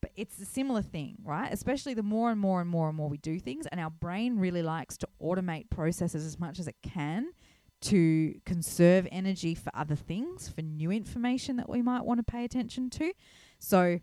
But 0.00 0.12
it's 0.16 0.38
a 0.40 0.44
similar 0.44 0.82
thing, 0.82 1.16
right? 1.24 1.52
Especially 1.52 1.94
the 1.94 2.02
more 2.02 2.30
and 2.30 2.40
more 2.40 2.60
and 2.60 2.70
more 2.70 2.88
and 2.88 2.96
more 2.96 3.08
we 3.08 3.18
do 3.18 3.40
things, 3.40 3.66
and 3.66 3.80
our 3.80 3.90
brain 3.90 4.38
really 4.38 4.62
likes 4.62 4.96
to 4.98 5.08
automate 5.20 5.70
processes 5.70 6.24
as 6.24 6.38
much 6.38 6.58
as 6.58 6.68
it 6.68 6.76
can 6.82 7.32
to 7.80 8.34
conserve 8.44 9.06
energy 9.10 9.54
for 9.54 9.70
other 9.74 9.96
things, 9.96 10.48
for 10.48 10.62
new 10.62 10.90
information 10.90 11.56
that 11.56 11.68
we 11.68 11.82
might 11.82 12.04
want 12.04 12.18
to 12.18 12.24
pay 12.24 12.44
attention 12.44 12.90
to. 12.90 13.12
So, 13.58 14.00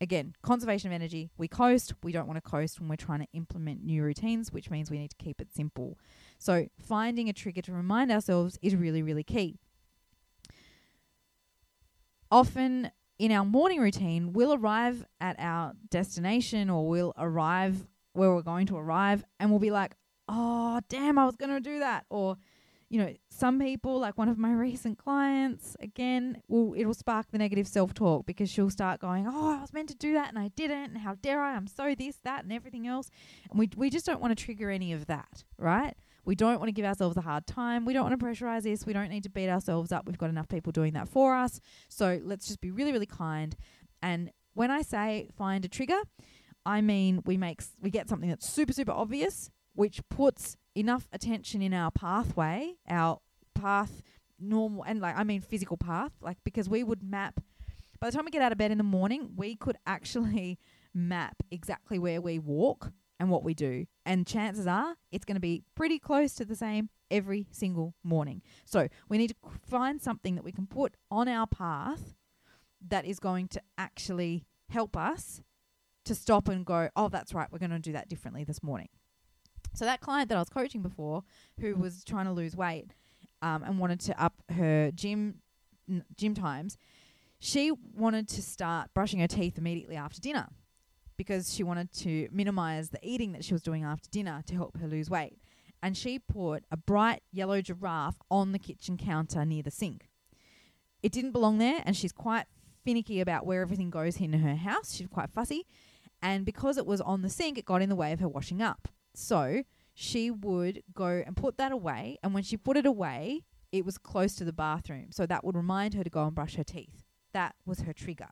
again, 0.00 0.34
conservation 0.42 0.90
of 0.90 0.94
energy. 0.94 1.30
We 1.36 1.48
coast. 1.48 1.94
We 2.02 2.12
don't 2.12 2.26
want 2.26 2.42
to 2.42 2.50
coast 2.50 2.80
when 2.80 2.88
we're 2.88 2.96
trying 2.96 3.20
to 3.20 3.28
implement 3.32 3.84
new 3.84 4.02
routines, 4.02 4.52
which 4.52 4.70
means 4.70 4.90
we 4.90 4.98
need 4.98 5.10
to 5.10 5.16
keep 5.16 5.40
it 5.40 5.52
simple. 5.52 5.98
So, 6.38 6.66
finding 6.80 7.28
a 7.28 7.32
trigger 7.32 7.62
to 7.62 7.72
remind 7.72 8.10
ourselves 8.12 8.58
is 8.62 8.76
really, 8.76 9.02
really 9.02 9.24
key 9.24 9.58
often 12.30 12.90
in 13.18 13.32
our 13.32 13.44
morning 13.44 13.80
routine, 13.80 14.32
we'll 14.32 14.54
arrive 14.54 15.04
at 15.20 15.36
our 15.38 15.72
destination 15.90 16.68
or 16.68 16.86
we'll 16.88 17.14
arrive 17.16 17.86
where 18.12 18.34
we're 18.34 18.42
going 18.42 18.66
to 18.66 18.76
arrive 18.76 19.24
and 19.38 19.50
we'll 19.50 19.58
be 19.58 19.70
like, 19.70 19.94
oh, 20.28 20.80
damn, 20.88 21.18
I 21.18 21.24
was 21.24 21.36
going 21.36 21.50
to 21.50 21.60
do 21.60 21.78
that. 21.78 22.04
Or, 22.10 22.36
you 22.88 22.98
know, 22.98 23.14
some 23.30 23.58
people, 23.58 23.98
like 23.98 24.18
one 24.18 24.28
of 24.28 24.38
my 24.38 24.52
recent 24.54 24.98
clients, 24.98 25.76
again, 25.80 26.42
will 26.48 26.74
it'll 26.76 26.94
spark 26.94 27.30
the 27.30 27.38
negative 27.38 27.68
self 27.68 27.94
talk 27.94 28.26
because 28.26 28.50
she'll 28.50 28.70
start 28.70 29.00
going, 29.00 29.26
oh, 29.28 29.56
I 29.56 29.60
was 29.60 29.72
meant 29.72 29.88
to 29.88 29.94
do 29.94 30.12
that 30.14 30.28
and 30.28 30.38
I 30.38 30.48
didn't. 30.48 30.92
And 30.92 30.98
how 30.98 31.14
dare 31.14 31.40
I? 31.42 31.54
I'm 31.54 31.66
so 31.66 31.94
this, 31.94 32.16
that, 32.24 32.44
and 32.44 32.52
everything 32.52 32.86
else. 32.86 33.10
And 33.50 33.58
we, 33.58 33.70
we 33.76 33.90
just 33.90 34.06
don't 34.06 34.20
want 34.20 34.36
to 34.36 34.44
trigger 34.44 34.70
any 34.70 34.92
of 34.92 35.06
that, 35.06 35.44
right? 35.58 35.96
We 36.26 36.34
don't 36.34 36.58
want 36.58 36.68
to 36.68 36.72
give 36.72 36.84
ourselves 36.84 37.16
a 37.16 37.20
hard 37.20 37.46
time. 37.46 37.84
We 37.84 37.92
don't 37.94 38.04
want 38.04 38.18
to 38.18 38.26
pressurize 38.26 38.62
this. 38.62 38.84
We 38.84 38.92
don't 38.92 39.08
need 39.08 39.22
to 39.22 39.30
beat 39.30 39.48
ourselves 39.48 39.92
up. 39.92 40.06
We've 40.06 40.18
got 40.18 40.28
enough 40.28 40.48
people 40.48 40.72
doing 40.72 40.92
that 40.94 41.08
for 41.08 41.34
us. 41.34 41.60
So 41.88 42.20
let's 42.24 42.48
just 42.48 42.60
be 42.60 42.70
really, 42.70 42.92
really 42.92 43.06
kind. 43.06 43.56
And 44.02 44.30
when 44.54 44.70
I 44.70 44.82
say 44.82 45.28
find 45.38 45.64
a 45.64 45.68
trigger, 45.68 46.00
I 46.66 46.80
mean 46.80 47.22
we 47.24 47.36
make 47.36 47.62
we 47.80 47.90
get 47.90 48.08
something 48.08 48.28
that's 48.28 48.48
super, 48.48 48.72
super 48.72 48.92
obvious, 48.92 49.50
which 49.74 50.00
puts 50.10 50.56
enough 50.74 51.08
attention 51.12 51.62
in 51.62 51.72
our 51.72 51.90
pathway, 51.92 52.74
our 52.88 53.20
path 53.54 54.02
normal 54.38 54.82
and 54.82 55.00
like 55.00 55.16
I 55.16 55.24
mean 55.24 55.40
physical 55.40 55.76
path, 55.76 56.12
like 56.20 56.38
because 56.44 56.68
we 56.68 56.82
would 56.82 57.02
map 57.02 57.40
by 58.00 58.10
the 58.10 58.16
time 58.16 58.24
we 58.24 58.30
get 58.30 58.42
out 58.42 58.52
of 58.52 58.58
bed 58.58 58.70
in 58.70 58.78
the 58.78 58.84
morning, 58.84 59.30
we 59.36 59.56
could 59.56 59.76
actually 59.86 60.58
map 60.94 61.36
exactly 61.50 61.98
where 61.98 62.20
we 62.20 62.38
walk 62.38 62.92
and 63.18 63.30
what 63.30 63.42
we 63.42 63.54
do. 63.54 63.86
And 64.06 64.24
chances 64.24 64.68
are 64.68 64.94
it's 65.10 65.24
going 65.24 65.34
to 65.34 65.40
be 65.40 65.64
pretty 65.74 65.98
close 65.98 66.32
to 66.36 66.44
the 66.44 66.54
same 66.54 66.90
every 67.10 67.48
single 67.50 67.92
morning. 68.04 68.40
So 68.64 68.88
we 69.08 69.18
need 69.18 69.28
to 69.28 69.34
find 69.68 70.00
something 70.00 70.36
that 70.36 70.44
we 70.44 70.52
can 70.52 70.66
put 70.66 70.94
on 71.10 71.26
our 71.28 71.48
path 71.48 72.14
that 72.88 73.04
is 73.04 73.18
going 73.18 73.48
to 73.48 73.60
actually 73.76 74.46
help 74.70 74.96
us 74.96 75.42
to 76.04 76.14
stop 76.14 76.48
and 76.48 76.64
go, 76.64 76.88
oh, 76.94 77.08
that's 77.08 77.34
right, 77.34 77.48
we're 77.50 77.58
going 77.58 77.70
to 77.70 77.80
do 77.80 77.92
that 77.92 78.08
differently 78.08 78.44
this 78.44 78.62
morning. 78.62 78.88
So 79.74 79.84
that 79.84 80.00
client 80.00 80.28
that 80.28 80.36
I 80.36 80.40
was 80.40 80.48
coaching 80.48 80.82
before, 80.82 81.24
who 81.60 81.74
was 81.74 82.04
trying 82.04 82.26
to 82.26 82.32
lose 82.32 82.56
weight 82.56 82.94
um, 83.42 83.64
and 83.64 83.80
wanted 83.80 84.00
to 84.02 84.22
up 84.22 84.34
her 84.52 84.92
gym 84.92 85.40
gym 86.16 86.34
times, 86.34 86.78
she 87.40 87.72
wanted 87.94 88.28
to 88.28 88.42
start 88.42 88.90
brushing 88.94 89.18
her 89.18 89.26
teeth 89.26 89.58
immediately 89.58 89.96
after 89.96 90.20
dinner 90.20 90.48
because 91.16 91.54
she 91.54 91.62
wanted 91.62 91.92
to 91.92 92.28
minimize 92.30 92.90
the 92.90 92.98
eating 93.02 93.32
that 93.32 93.44
she 93.44 93.54
was 93.54 93.62
doing 93.62 93.84
after 93.84 94.08
dinner 94.10 94.42
to 94.46 94.54
help 94.54 94.78
her 94.78 94.86
lose 94.86 95.10
weight. 95.10 95.38
And 95.82 95.96
she 95.96 96.18
put 96.18 96.64
a 96.70 96.76
bright 96.76 97.22
yellow 97.32 97.60
giraffe 97.60 98.16
on 98.30 98.52
the 98.52 98.58
kitchen 98.58 98.96
counter 98.96 99.44
near 99.44 99.62
the 99.62 99.70
sink. 99.70 100.08
It 101.02 101.12
didn't 101.12 101.32
belong 101.32 101.58
there, 101.58 101.82
and 101.84 101.96
she's 101.96 102.12
quite 102.12 102.46
finicky 102.84 103.20
about 103.20 103.46
where 103.46 103.62
everything 103.62 103.90
goes 103.90 104.20
in 104.20 104.32
her 104.32 104.56
house. 104.56 104.94
She's 104.94 105.08
quite 105.08 105.30
fussy. 105.30 105.66
And 106.22 106.44
because 106.44 106.78
it 106.78 106.86
was 106.86 107.00
on 107.00 107.22
the 107.22 107.28
sink, 107.28 107.58
it 107.58 107.64
got 107.64 107.82
in 107.82 107.88
the 107.88 107.96
way 107.96 108.12
of 108.12 108.20
her 108.20 108.28
washing 108.28 108.62
up. 108.62 108.88
So 109.14 109.64
she 109.94 110.30
would 110.30 110.82
go 110.94 111.22
and 111.26 111.36
put 111.36 111.58
that 111.58 111.72
away. 111.72 112.18
And 112.22 112.32
when 112.34 112.42
she 112.42 112.56
put 112.56 112.76
it 112.76 112.86
away, 112.86 113.42
it 113.72 113.84
was 113.84 113.98
close 113.98 114.34
to 114.36 114.44
the 114.44 114.52
bathroom. 114.52 115.08
So 115.10 115.26
that 115.26 115.44
would 115.44 115.56
remind 115.56 115.94
her 115.94 116.04
to 116.04 116.10
go 116.10 116.24
and 116.24 116.34
brush 116.34 116.56
her 116.56 116.64
teeth. 116.64 117.02
That 117.32 117.54
was 117.64 117.80
her 117.80 117.92
trigger. 117.92 118.30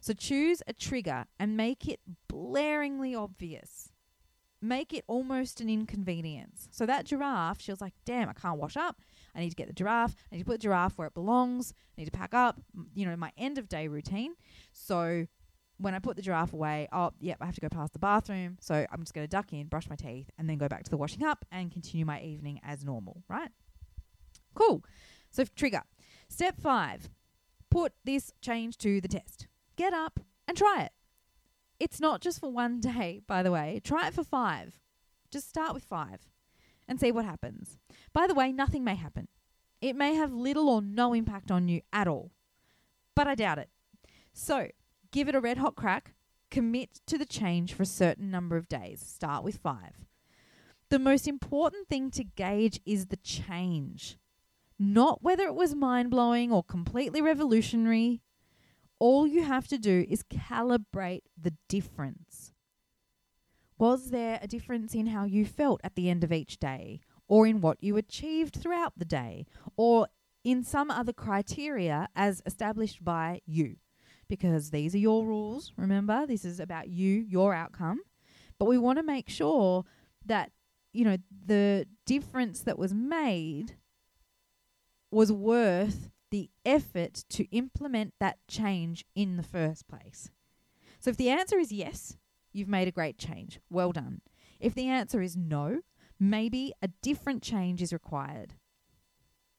So 0.00 0.12
choose 0.12 0.62
a 0.66 0.72
trigger 0.72 1.24
and 1.38 1.56
make 1.56 1.88
it 1.88 2.00
blaringly 2.28 3.16
obvious. 3.16 3.90
make 4.60 4.92
it 4.92 5.04
almost 5.06 5.60
an 5.60 5.68
inconvenience. 5.68 6.68
So 6.70 6.86
that 6.86 7.04
giraffe, 7.04 7.60
she 7.60 7.70
was 7.70 7.80
like, 7.80 7.94
damn, 8.04 8.28
I 8.28 8.32
can't 8.32 8.58
wash 8.58 8.76
up. 8.76 9.00
I 9.34 9.40
need 9.40 9.50
to 9.50 9.56
get 9.56 9.66
the 9.68 9.72
giraffe. 9.74 10.14
I 10.30 10.36
need 10.36 10.42
to 10.42 10.46
put 10.46 10.60
the 10.60 10.62
giraffe 10.62 10.96
where 10.96 11.06
it 11.06 11.14
belongs. 11.14 11.74
I 11.96 12.00
need 12.00 12.06
to 12.06 12.10
pack 12.10 12.34
up, 12.34 12.60
you 12.94 13.06
know, 13.06 13.16
my 13.16 13.32
end 13.36 13.58
of 13.58 13.68
day 13.68 13.88
routine. 13.88 14.34
So 14.72 15.26
when 15.78 15.94
I 15.94 15.98
put 15.98 16.16
the 16.16 16.22
giraffe 16.22 16.54
away, 16.54 16.88
oh, 16.90 17.12
yep, 17.20 17.38
I 17.40 17.46
have 17.46 17.54
to 17.54 17.60
go 17.60 17.68
past 17.68 17.92
the 17.92 17.98
bathroom. 17.98 18.56
So 18.60 18.86
I'm 18.90 19.00
just 19.00 19.12
going 19.12 19.24
to 19.26 19.30
duck 19.30 19.52
in, 19.52 19.66
brush 19.66 19.88
my 19.90 19.96
teeth, 19.96 20.30
and 20.38 20.48
then 20.48 20.56
go 20.56 20.68
back 20.68 20.84
to 20.84 20.90
the 20.90 20.96
washing 20.96 21.22
up 21.22 21.44
and 21.52 21.70
continue 21.70 22.06
my 22.06 22.20
evening 22.22 22.60
as 22.62 22.84
normal, 22.84 23.22
right? 23.28 23.50
Cool. 24.54 24.82
So, 25.30 25.44
trigger. 25.54 25.82
Step 26.28 26.58
five 26.58 27.10
put 27.68 27.92
this 28.04 28.32
change 28.40 28.78
to 28.78 29.02
the 29.02 29.08
test. 29.08 29.48
Get 29.76 29.92
up 29.92 30.20
and 30.48 30.56
try 30.56 30.82
it. 30.82 30.92
It's 31.78 32.00
not 32.00 32.20
just 32.20 32.40
for 32.40 32.50
one 32.50 32.80
day, 32.80 33.20
by 33.26 33.42
the 33.42 33.50
way. 33.50 33.80
Try 33.84 34.08
it 34.08 34.14
for 34.14 34.24
five. 34.24 34.80
Just 35.30 35.48
start 35.48 35.74
with 35.74 35.84
five 35.84 36.20
and 36.88 36.98
see 36.98 37.12
what 37.12 37.24
happens. 37.24 37.76
By 38.12 38.26
the 38.26 38.34
way, 38.34 38.52
nothing 38.52 38.84
may 38.84 38.94
happen. 38.94 39.28
It 39.80 39.96
may 39.96 40.14
have 40.14 40.32
little 40.32 40.68
or 40.70 40.80
no 40.80 41.12
impact 41.12 41.50
on 41.50 41.68
you 41.68 41.82
at 41.92 42.08
all, 42.08 42.32
but 43.14 43.26
I 43.26 43.34
doubt 43.34 43.58
it. 43.58 43.68
So, 44.32 44.68
give 45.10 45.28
it 45.28 45.34
a 45.34 45.40
red 45.40 45.58
hot 45.58 45.76
crack, 45.76 46.14
commit 46.50 47.00
to 47.06 47.18
the 47.18 47.26
change 47.26 47.74
for 47.74 47.82
a 47.82 47.86
certain 47.86 48.30
number 48.30 48.56
of 48.56 48.68
days. 48.68 49.04
Start 49.06 49.44
with 49.44 49.58
five. 49.58 50.06
The 50.88 50.98
most 50.98 51.28
important 51.28 51.88
thing 51.88 52.10
to 52.12 52.24
gauge 52.24 52.80
is 52.86 53.06
the 53.06 53.16
change, 53.16 54.16
not 54.78 55.22
whether 55.22 55.44
it 55.44 55.54
was 55.54 55.74
mind 55.74 56.10
blowing 56.10 56.52
or 56.52 56.62
completely 56.62 57.20
revolutionary. 57.20 58.22
All 58.98 59.26
you 59.26 59.42
have 59.42 59.68
to 59.68 59.78
do 59.78 60.06
is 60.08 60.22
calibrate 60.22 61.22
the 61.40 61.54
difference. 61.68 62.52
Was 63.78 64.10
there 64.10 64.38
a 64.40 64.46
difference 64.46 64.94
in 64.94 65.08
how 65.08 65.24
you 65.24 65.44
felt 65.44 65.80
at 65.84 65.96
the 65.96 66.08
end 66.08 66.24
of 66.24 66.32
each 66.32 66.58
day, 66.58 67.00
or 67.28 67.46
in 67.46 67.60
what 67.60 67.82
you 67.82 67.96
achieved 67.96 68.56
throughout 68.56 68.94
the 68.96 69.04
day, 69.04 69.46
or 69.76 70.08
in 70.44 70.62
some 70.62 70.90
other 70.90 71.12
criteria 71.12 72.08
as 72.16 72.40
established 72.46 73.04
by 73.04 73.42
you? 73.44 73.76
Because 74.28 74.70
these 74.70 74.94
are 74.94 74.98
your 74.98 75.26
rules, 75.26 75.72
remember? 75.76 76.26
This 76.26 76.44
is 76.44 76.58
about 76.58 76.88
you, 76.88 77.26
your 77.28 77.54
outcome. 77.54 78.00
But 78.58 78.64
we 78.64 78.78
want 78.78 78.98
to 78.98 79.02
make 79.02 79.28
sure 79.28 79.84
that, 80.24 80.50
you 80.94 81.04
know, 81.04 81.18
the 81.44 81.86
difference 82.06 82.60
that 82.62 82.78
was 82.78 82.94
made 82.94 83.76
was 85.10 85.30
worth 85.30 86.10
the 86.30 86.50
effort 86.64 87.24
to 87.30 87.44
implement 87.50 88.14
that 88.20 88.38
change 88.48 89.04
in 89.14 89.36
the 89.36 89.42
first 89.42 89.88
place. 89.88 90.30
So 90.98 91.10
if 91.10 91.16
the 91.16 91.30
answer 91.30 91.58
is 91.58 91.72
yes, 91.72 92.16
you've 92.52 92.68
made 92.68 92.88
a 92.88 92.92
great 92.92 93.18
change. 93.18 93.60
Well 93.70 93.92
done. 93.92 94.20
If 94.58 94.74
the 94.74 94.88
answer 94.88 95.20
is 95.22 95.36
no, 95.36 95.80
maybe 96.18 96.72
a 96.82 96.88
different 97.02 97.42
change 97.42 97.82
is 97.82 97.92
required. 97.92 98.54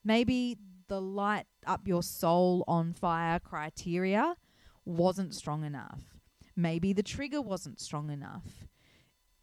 Maybe 0.03 0.58
the 0.88 1.01
light 1.01 1.45
up 1.65 1.88
your 1.88 2.03
soul 2.03 2.63
on 2.67 2.93
fire 2.93 3.39
criteria 3.39 4.36
wasn't 4.86 5.36
strong 5.36 5.63
enough. 5.63 5.99
Maybe 6.56 6.93
the 6.93 7.03
trigger 7.03 7.41
wasn't 7.41 7.80
strong 7.80 8.10
enough. 8.10 8.65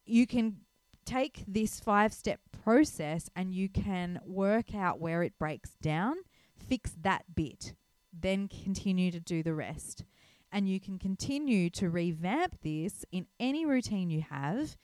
You 0.04 0.26
can 0.26 0.56
take 1.04 1.44
this 1.46 1.80
five 1.80 2.12
step 2.12 2.40
process 2.64 3.28
and 3.36 3.54
you 3.54 3.68
can 3.68 4.20
work 4.24 4.74
out 4.74 5.00
where 5.00 5.22
it 5.22 5.38
breaks 5.38 5.74
down, 5.82 6.16
fix 6.68 6.92
that 7.02 7.24
bit, 7.34 7.74
then 8.12 8.48
continue 8.48 9.10
to 9.10 9.20
do 9.20 9.42
the 9.42 9.54
rest 9.54 10.04
and 10.54 10.68
you 10.68 10.78
can 10.78 11.00
continue 11.00 11.68
to 11.68 11.90
revamp 11.90 12.56
this 12.62 13.04
in 13.10 13.26
any 13.40 13.66
routine 13.66 14.08
you 14.08 14.22
have 14.30 14.76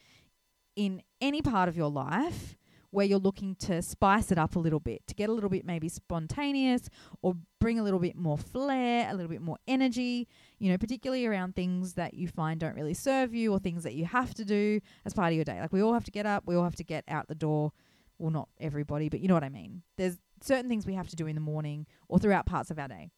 in 0.75 1.01
any 1.21 1.41
part 1.41 1.69
of 1.69 1.77
your 1.77 1.89
life 1.89 2.57
where 2.91 3.07
you're 3.07 3.21
looking 3.21 3.55
to 3.55 3.81
spice 3.81 4.33
it 4.33 4.39
up 4.39 4.57
a 4.57 4.59
little 4.59 4.81
bit, 4.81 5.07
to 5.07 5.15
get 5.15 5.29
a 5.29 5.33
little 5.33 5.49
bit 5.49 5.65
maybe 5.65 5.89
spontaneous 5.89 6.89
or 7.23 7.37
bring 7.61 7.79
a 7.79 7.85
little 7.85 8.01
bit 8.01 8.17
more 8.17 8.37
flair, 8.37 9.09
a 9.09 9.15
little 9.15 9.31
bit 9.31 9.41
more 9.41 9.59
energy, 9.69 10.27
you 10.59 10.69
know, 10.69 10.77
particularly 10.77 11.25
around 11.25 11.55
things 11.55 11.95
that 11.95 12.15
you 12.15 12.27
find 12.27 12.59
don't 12.59 12.75
really 12.75 12.95
serve 12.95 13.33
you 13.33 13.53
or 13.53 13.61
things 13.61 13.85
that 13.85 13.95
you 13.95 14.05
have 14.07 14.35
to 14.35 14.45
do 14.45 14.81
as 15.05 15.15
part 15.15 15.29
of 15.29 15.37
your 15.37 15.45
day. 15.45 15.61
Like 15.61 15.73
we 15.73 15.83
all 15.83 15.95
have 15.95 16.05
to 16.05 16.11
get 16.11 16.27
up, 16.27 16.43
we 16.47 16.57
all 16.57 16.65
have 16.65 16.75
to 16.77 16.85
get 16.85 17.05
out 17.07 17.29
the 17.29 17.37
door. 17.37 17.71
Well, 18.19 18.33
not 18.33 18.49
everybody, 18.59 19.09
but 19.09 19.21
you 19.21 19.29
know 19.29 19.35
what 19.35 19.45
I 19.45 19.49
mean. 19.51 19.83
There's 19.97 20.19
certain 20.43 20.69
things 20.69 20.87
we 20.87 20.95
have 20.95 21.09
to 21.09 21.17
do 21.17 21.27
in 21.27 21.35
the 21.35 21.41
morning 21.41 21.87
or 22.09 22.19
throughout 22.19 22.47
parts 22.47 22.71
of 22.71 22.79
our 22.79 22.89
day. 22.89 23.11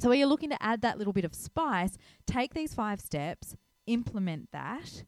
So, 0.00 0.08
where 0.08 0.18
you're 0.18 0.28
looking 0.28 0.50
to 0.50 0.62
add 0.62 0.82
that 0.82 0.98
little 0.98 1.12
bit 1.12 1.24
of 1.24 1.34
spice, 1.34 1.98
take 2.26 2.54
these 2.54 2.74
five 2.74 3.00
steps, 3.00 3.56
implement 3.86 4.50
that, 4.52 5.02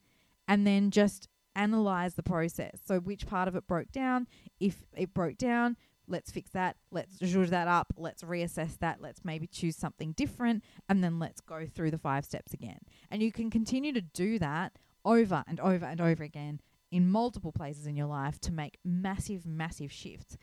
and 0.49 0.67
then 0.67 0.91
just 0.91 1.29
analyze 1.55 2.15
the 2.15 2.23
process. 2.23 2.81
So, 2.85 2.99
which 2.99 3.27
part 3.27 3.47
of 3.47 3.55
it 3.55 3.67
broke 3.67 3.93
down? 3.93 4.27
If 4.59 4.83
it 4.97 5.15
broke 5.15 5.39
down, 5.39 5.77
let's 6.09 6.31
fix 6.31 6.51
that. 6.51 6.77
Let's 6.91 7.19
zhuzh 7.19 7.51
that 7.51 7.69
up. 7.69 7.93
Let's 7.97 8.23
reassess 8.23 8.79
that. 8.81 9.01
Let's 9.01 9.25
maybe 9.25 9.47
choose 9.47 9.77
something 9.77 10.13
different. 10.13 10.65
And 10.89 11.03
then 11.05 11.19
let's 11.19 11.41
go 11.41 11.67
through 11.67 11.93
the 11.93 11.99
five 11.99 12.25
steps 12.25 12.53
again. 12.53 12.81
And 13.11 13.23
you 13.23 13.31
can 13.31 13.51
continue 13.51 13.93
to 13.93 14.01
do 14.01 14.39
that 14.41 14.73
over 15.05 15.45
and 15.47 15.61
over 15.61 15.87
and 15.87 16.01
over 16.01 16.23
again 16.23 16.61
in 16.91 17.09
multiple 17.09 17.53
places 17.53 17.87
in 17.87 17.97
your 17.97 18.09
life 18.09 18.41
to 18.41 18.53
make 18.53 18.79
massive, 18.85 19.47
massive 19.47 19.93
shifts. 19.93 20.37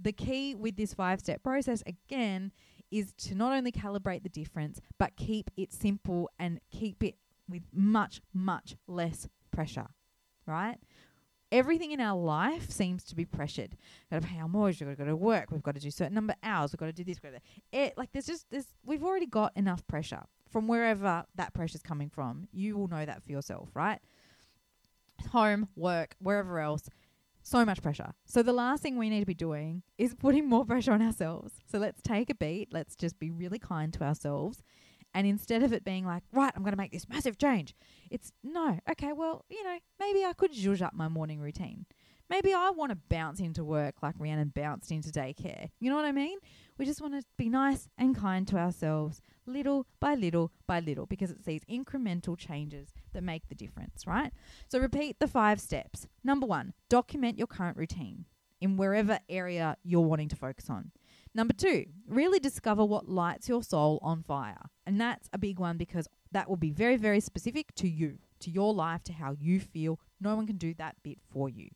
The 0.00 0.12
key 0.12 0.54
with 0.54 0.76
this 0.76 0.94
five 0.94 1.20
step 1.20 1.42
process, 1.42 1.82
again, 1.86 2.52
is 2.90 3.12
to 3.18 3.34
not 3.34 3.52
only 3.52 3.72
calibrate 3.72 4.22
the 4.22 4.28
difference, 4.28 4.80
but 4.98 5.16
keep 5.16 5.50
it 5.56 5.72
simple 5.72 6.30
and 6.38 6.60
keep 6.70 7.02
it 7.02 7.16
with 7.48 7.62
much, 7.72 8.20
much 8.32 8.76
less 8.86 9.28
pressure, 9.50 9.88
right? 10.46 10.76
Everything 11.52 11.92
in 11.92 12.00
our 12.00 12.18
life 12.18 12.70
seems 12.70 13.04
to 13.04 13.14
be 13.14 13.24
pressured. 13.24 13.76
We've 14.10 14.20
Got 14.20 14.26
to 14.26 14.34
pay 14.34 14.40
our 14.40 14.48
mortgage. 14.48 14.80
We've 14.80 14.88
got 14.88 15.04
to 15.04 15.04
go 15.04 15.10
to 15.10 15.16
work. 15.16 15.50
We've 15.50 15.62
got 15.62 15.76
to 15.76 15.80
do 15.80 15.90
certain 15.90 16.14
number 16.14 16.32
of 16.32 16.38
hours. 16.42 16.72
We've 16.72 16.80
got 16.80 16.86
to 16.86 16.92
do 16.92 17.04
this. 17.04 17.18
We've 17.22 17.32
got 17.32 17.38
to 17.38 17.78
it, 17.78 17.94
like 17.96 18.10
there's 18.12 18.26
just 18.26 18.46
there's 18.50 18.66
we've 18.84 19.04
already 19.04 19.26
got 19.26 19.56
enough 19.56 19.86
pressure 19.86 20.22
from 20.50 20.66
wherever 20.66 21.24
that 21.36 21.54
pressure's 21.54 21.82
coming 21.82 22.10
from. 22.10 22.48
You 22.52 22.76
will 22.76 22.88
know 22.88 23.04
that 23.04 23.22
for 23.22 23.30
yourself, 23.30 23.68
right? 23.74 24.00
Home, 25.30 25.68
work, 25.76 26.16
wherever 26.18 26.58
else 26.58 26.88
so 27.46 27.64
much 27.64 27.80
pressure. 27.80 28.12
So 28.24 28.42
the 28.42 28.52
last 28.52 28.82
thing 28.82 28.98
we 28.98 29.08
need 29.08 29.20
to 29.20 29.26
be 29.26 29.34
doing 29.34 29.82
is 29.98 30.14
putting 30.18 30.48
more 30.48 30.64
pressure 30.64 30.92
on 30.92 31.00
ourselves. 31.00 31.54
So 31.70 31.78
let's 31.78 32.02
take 32.02 32.28
a 32.28 32.34
beat. 32.34 32.72
Let's 32.72 32.96
just 32.96 33.18
be 33.18 33.30
really 33.30 33.58
kind 33.58 33.92
to 33.94 34.02
ourselves. 34.02 34.62
And 35.14 35.26
instead 35.26 35.62
of 35.62 35.72
it 35.72 35.84
being 35.84 36.04
like, 36.04 36.24
right, 36.32 36.52
I'm 36.54 36.62
going 36.62 36.72
to 36.72 36.76
make 36.76 36.92
this 36.92 37.08
massive 37.08 37.38
change, 37.38 37.74
it's 38.10 38.32
no, 38.42 38.78
okay, 38.90 39.12
well, 39.12 39.44
you 39.48 39.64
know, 39.64 39.78
maybe 39.98 40.24
I 40.24 40.34
could 40.34 40.52
zhuzh 40.52 40.82
up 40.82 40.92
my 40.92 41.08
morning 41.08 41.40
routine. 41.40 41.86
Maybe 42.28 42.52
I 42.52 42.70
want 42.70 42.90
to 42.90 42.98
bounce 43.08 43.38
into 43.38 43.64
work 43.64 43.96
like 44.02 44.16
Rhiannon 44.18 44.52
bounced 44.54 44.90
into 44.90 45.10
daycare. 45.10 45.70
You 45.78 45.90
know 45.90 45.96
what 45.96 46.04
I 46.04 46.12
mean? 46.12 46.38
We 46.76 46.84
just 46.84 47.00
want 47.00 47.14
to 47.14 47.22
be 47.36 47.48
nice 47.48 47.88
and 47.96 48.16
kind 48.16 48.48
to 48.48 48.56
ourselves, 48.56 49.22
little 49.46 49.86
by 50.00 50.14
little 50.14 50.52
by 50.66 50.80
little, 50.80 51.06
because 51.06 51.30
it's 51.30 51.44
these 51.44 51.64
incremental 51.70 52.36
changes 52.36 52.92
that 53.12 53.22
make 53.22 53.48
the 53.48 53.54
difference, 53.54 54.06
right? 54.06 54.32
So 54.68 54.80
repeat 54.80 55.20
the 55.20 55.28
five 55.28 55.60
steps. 55.60 56.08
Number 56.24 56.46
one, 56.46 56.72
document 56.88 57.38
your 57.38 57.46
current 57.46 57.76
routine 57.76 58.24
in 58.60 58.76
wherever 58.76 59.20
area 59.28 59.76
you're 59.84 60.00
wanting 60.00 60.28
to 60.30 60.36
focus 60.36 60.68
on. 60.68 60.90
Number 61.34 61.54
two, 61.54 61.84
really 62.08 62.40
discover 62.40 62.84
what 62.84 63.08
lights 63.08 63.48
your 63.48 63.62
soul 63.62 63.98
on 64.02 64.22
fire. 64.22 64.70
And 64.86 65.00
that's 65.00 65.28
a 65.32 65.38
big 65.38 65.58
one 65.58 65.76
because 65.76 66.08
that 66.32 66.48
will 66.48 66.56
be 66.56 66.70
very, 66.70 66.96
very 66.96 67.20
specific 67.20 67.74
to 67.76 67.88
you, 67.88 68.18
to 68.40 68.50
your 68.50 68.74
life, 68.74 69.04
to 69.04 69.12
how 69.12 69.36
you 69.38 69.60
feel. 69.60 70.00
No 70.20 70.34
one 70.34 70.46
can 70.46 70.56
do 70.56 70.74
that 70.74 70.96
bit 71.02 71.18
for 71.30 71.48
you. 71.48 71.68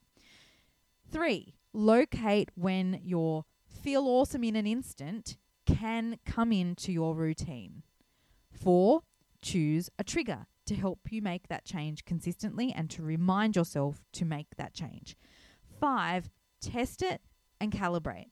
Three, 1.10 1.54
locate 1.72 2.50
when 2.54 3.00
your 3.02 3.44
feel 3.82 4.06
awesome 4.06 4.44
in 4.44 4.54
an 4.54 4.66
instant 4.66 5.36
can 5.66 6.18
come 6.24 6.52
into 6.52 6.92
your 6.92 7.14
routine. 7.14 7.82
Four, 8.52 9.02
choose 9.42 9.90
a 9.98 10.04
trigger 10.04 10.46
to 10.66 10.74
help 10.76 11.00
you 11.10 11.20
make 11.20 11.48
that 11.48 11.64
change 11.64 12.04
consistently 12.04 12.72
and 12.72 12.88
to 12.90 13.02
remind 13.02 13.56
yourself 13.56 14.04
to 14.12 14.24
make 14.24 14.56
that 14.56 14.72
change. 14.72 15.16
Five, 15.80 16.30
test 16.60 17.02
it 17.02 17.22
and 17.60 17.72
calibrate. 17.72 18.30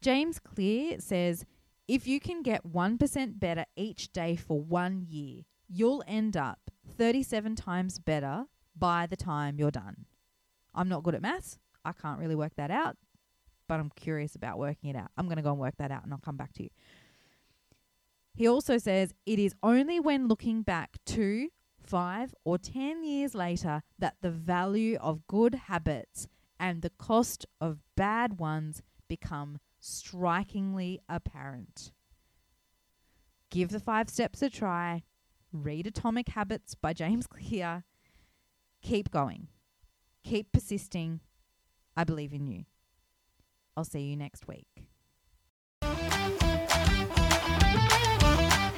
James 0.00 0.38
Clear 0.38 1.00
says 1.00 1.44
if 1.88 2.06
you 2.06 2.20
can 2.20 2.42
get 2.42 2.66
1% 2.66 3.40
better 3.40 3.64
each 3.74 4.12
day 4.12 4.36
for 4.36 4.60
one 4.60 5.00
year, 5.08 5.42
you'll 5.68 6.04
end 6.06 6.36
up 6.36 6.70
37 6.96 7.56
times 7.56 7.98
better 7.98 8.44
by 8.76 9.06
the 9.06 9.16
time 9.16 9.58
you're 9.58 9.70
done. 9.70 10.04
I'm 10.78 10.88
not 10.88 11.02
good 11.02 11.14
at 11.14 11.22
maths. 11.22 11.58
I 11.84 11.92
can't 11.92 12.18
really 12.18 12.34
work 12.34 12.52
that 12.56 12.70
out, 12.70 12.96
but 13.68 13.80
I'm 13.80 13.90
curious 13.96 14.34
about 14.34 14.58
working 14.58 14.90
it 14.90 14.96
out. 14.96 15.10
I'm 15.16 15.26
going 15.26 15.36
to 15.36 15.42
go 15.42 15.50
and 15.50 15.58
work 15.58 15.76
that 15.78 15.90
out 15.90 16.04
and 16.04 16.12
I'll 16.12 16.20
come 16.20 16.36
back 16.36 16.52
to 16.54 16.62
you. 16.62 16.70
He 18.34 18.46
also 18.46 18.78
says 18.78 19.14
it 19.26 19.38
is 19.38 19.54
only 19.62 19.98
when 19.98 20.28
looking 20.28 20.62
back 20.62 20.98
two, 21.04 21.48
five, 21.82 22.34
or 22.44 22.58
ten 22.58 23.02
years 23.02 23.34
later 23.34 23.82
that 23.98 24.16
the 24.20 24.30
value 24.30 24.96
of 25.00 25.26
good 25.26 25.54
habits 25.66 26.28
and 26.60 26.82
the 26.82 26.90
cost 26.90 27.46
of 27.60 27.78
bad 27.96 28.38
ones 28.38 28.82
become 29.08 29.58
strikingly 29.80 31.00
apparent. 31.08 31.92
Give 33.50 33.70
the 33.70 33.80
five 33.80 34.08
steps 34.08 34.42
a 34.42 34.50
try. 34.50 35.02
Read 35.52 35.86
Atomic 35.86 36.28
Habits 36.28 36.74
by 36.74 36.92
James 36.92 37.26
Clear 37.26 37.84
keep 38.82 39.10
going, 39.10 39.48
keep 40.28 40.52
persisting. 40.52 41.20
I 41.96 42.04
believe 42.04 42.34
in 42.34 42.46
you. 42.46 42.64
I'll 43.76 43.84
see 43.84 44.02
you 44.02 44.16
next 44.16 44.46
week. 44.46 44.66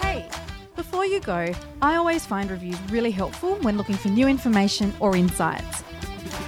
Hey, 0.00 0.28
before 0.76 1.04
you 1.04 1.20
go, 1.20 1.52
I 1.82 1.96
always 1.96 2.24
find 2.24 2.50
reviews 2.50 2.80
really 2.90 3.10
helpful 3.10 3.56
when 3.56 3.76
looking 3.76 3.96
for 3.96 4.08
new 4.08 4.28
information 4.28 4.94
or 5.00 5.16
insights. 5.16 5.82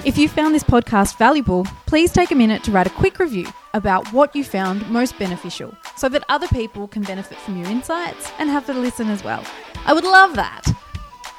If 0.04 0.16
you 0.18 0.28
found 0.28 0.54
this 0.54 0.64
podcast 0.64 1.18
valuable, 1.18 1.64
please 1.86 2.12
take 2.12 2.30
a 2.30 2.36
minute 2.36 2.62
to 2.64 2.70
write 2.70 2.86
a 2.86 2.90
quick 2.90 3.18
review 3.18 3.46
about 3.74 4.12
what 4.12 4.36
you 4.36 4.44
found 4.44 4.88
most 4.88 5.18
beneficial 5.18 5.74
so 5.96 6.08
that 6.10 6.24
other 6.28 6.48
people 6.48 6.86
can 6.86 7.02
benefit 7.02 7.38
from 7.38 7.56
your 7.56 7.68
insights 7.68 8.30
and 8.38 8.48
have 8.48 8.68
a 8.68 8.72
listen 8.72 9.08
as 9.08 9.24
well. 9.24 9.44
I 9.84 9.94
would 9.94 10.04
love 10.04 10.36
that. 10.36 10.72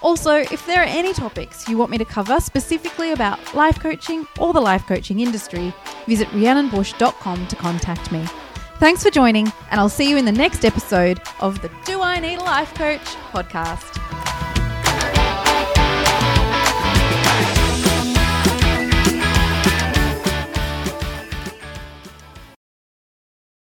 Also, 0.04 0.32
if 0.36 0.66
there 0.68 0.82
are 0.82 0.86
any 0.86 1.14
topics 1.14 1.68
you 1.70 1.78
want 1.78 1.90
me 1.90 1.98
to 1.98 2.06
cover 2.06 2.40
specifically 2.42 3.14
about 3.14 3.56
life 3.56 3.80
coaching 3.80 4.28
or 4.38 4.52
the 4.52 4.60
life 4.60 4.86
coaching 4.86 5.22
industry, 5.22 5.74
visit 6.08 6.28
rhiannonbush.com 6.30 7.48
to 7.48 7.56
contact 7.56 8.12
me. 8.12 8.26
Thanks 8.80 9.02
for 9.02 9.10
joining, 9.10 9.48
and 9.72 9.80
I'll 9.80 9.88
see 9.88 10.10
you 10.10 10.18
in 10.18 10.26
the 10.26 10.32
next 10.32 10.66
episode 10.66 11.22
of 11.40 11.62
the 11.62 11.72
Do 11.86 12.02
I 12.02 12.20
Need 12.20 12.40
a 12.40 12.44
Life 12.44 12.74
Coach 12.74 13.06
podcast. 13.32 14.03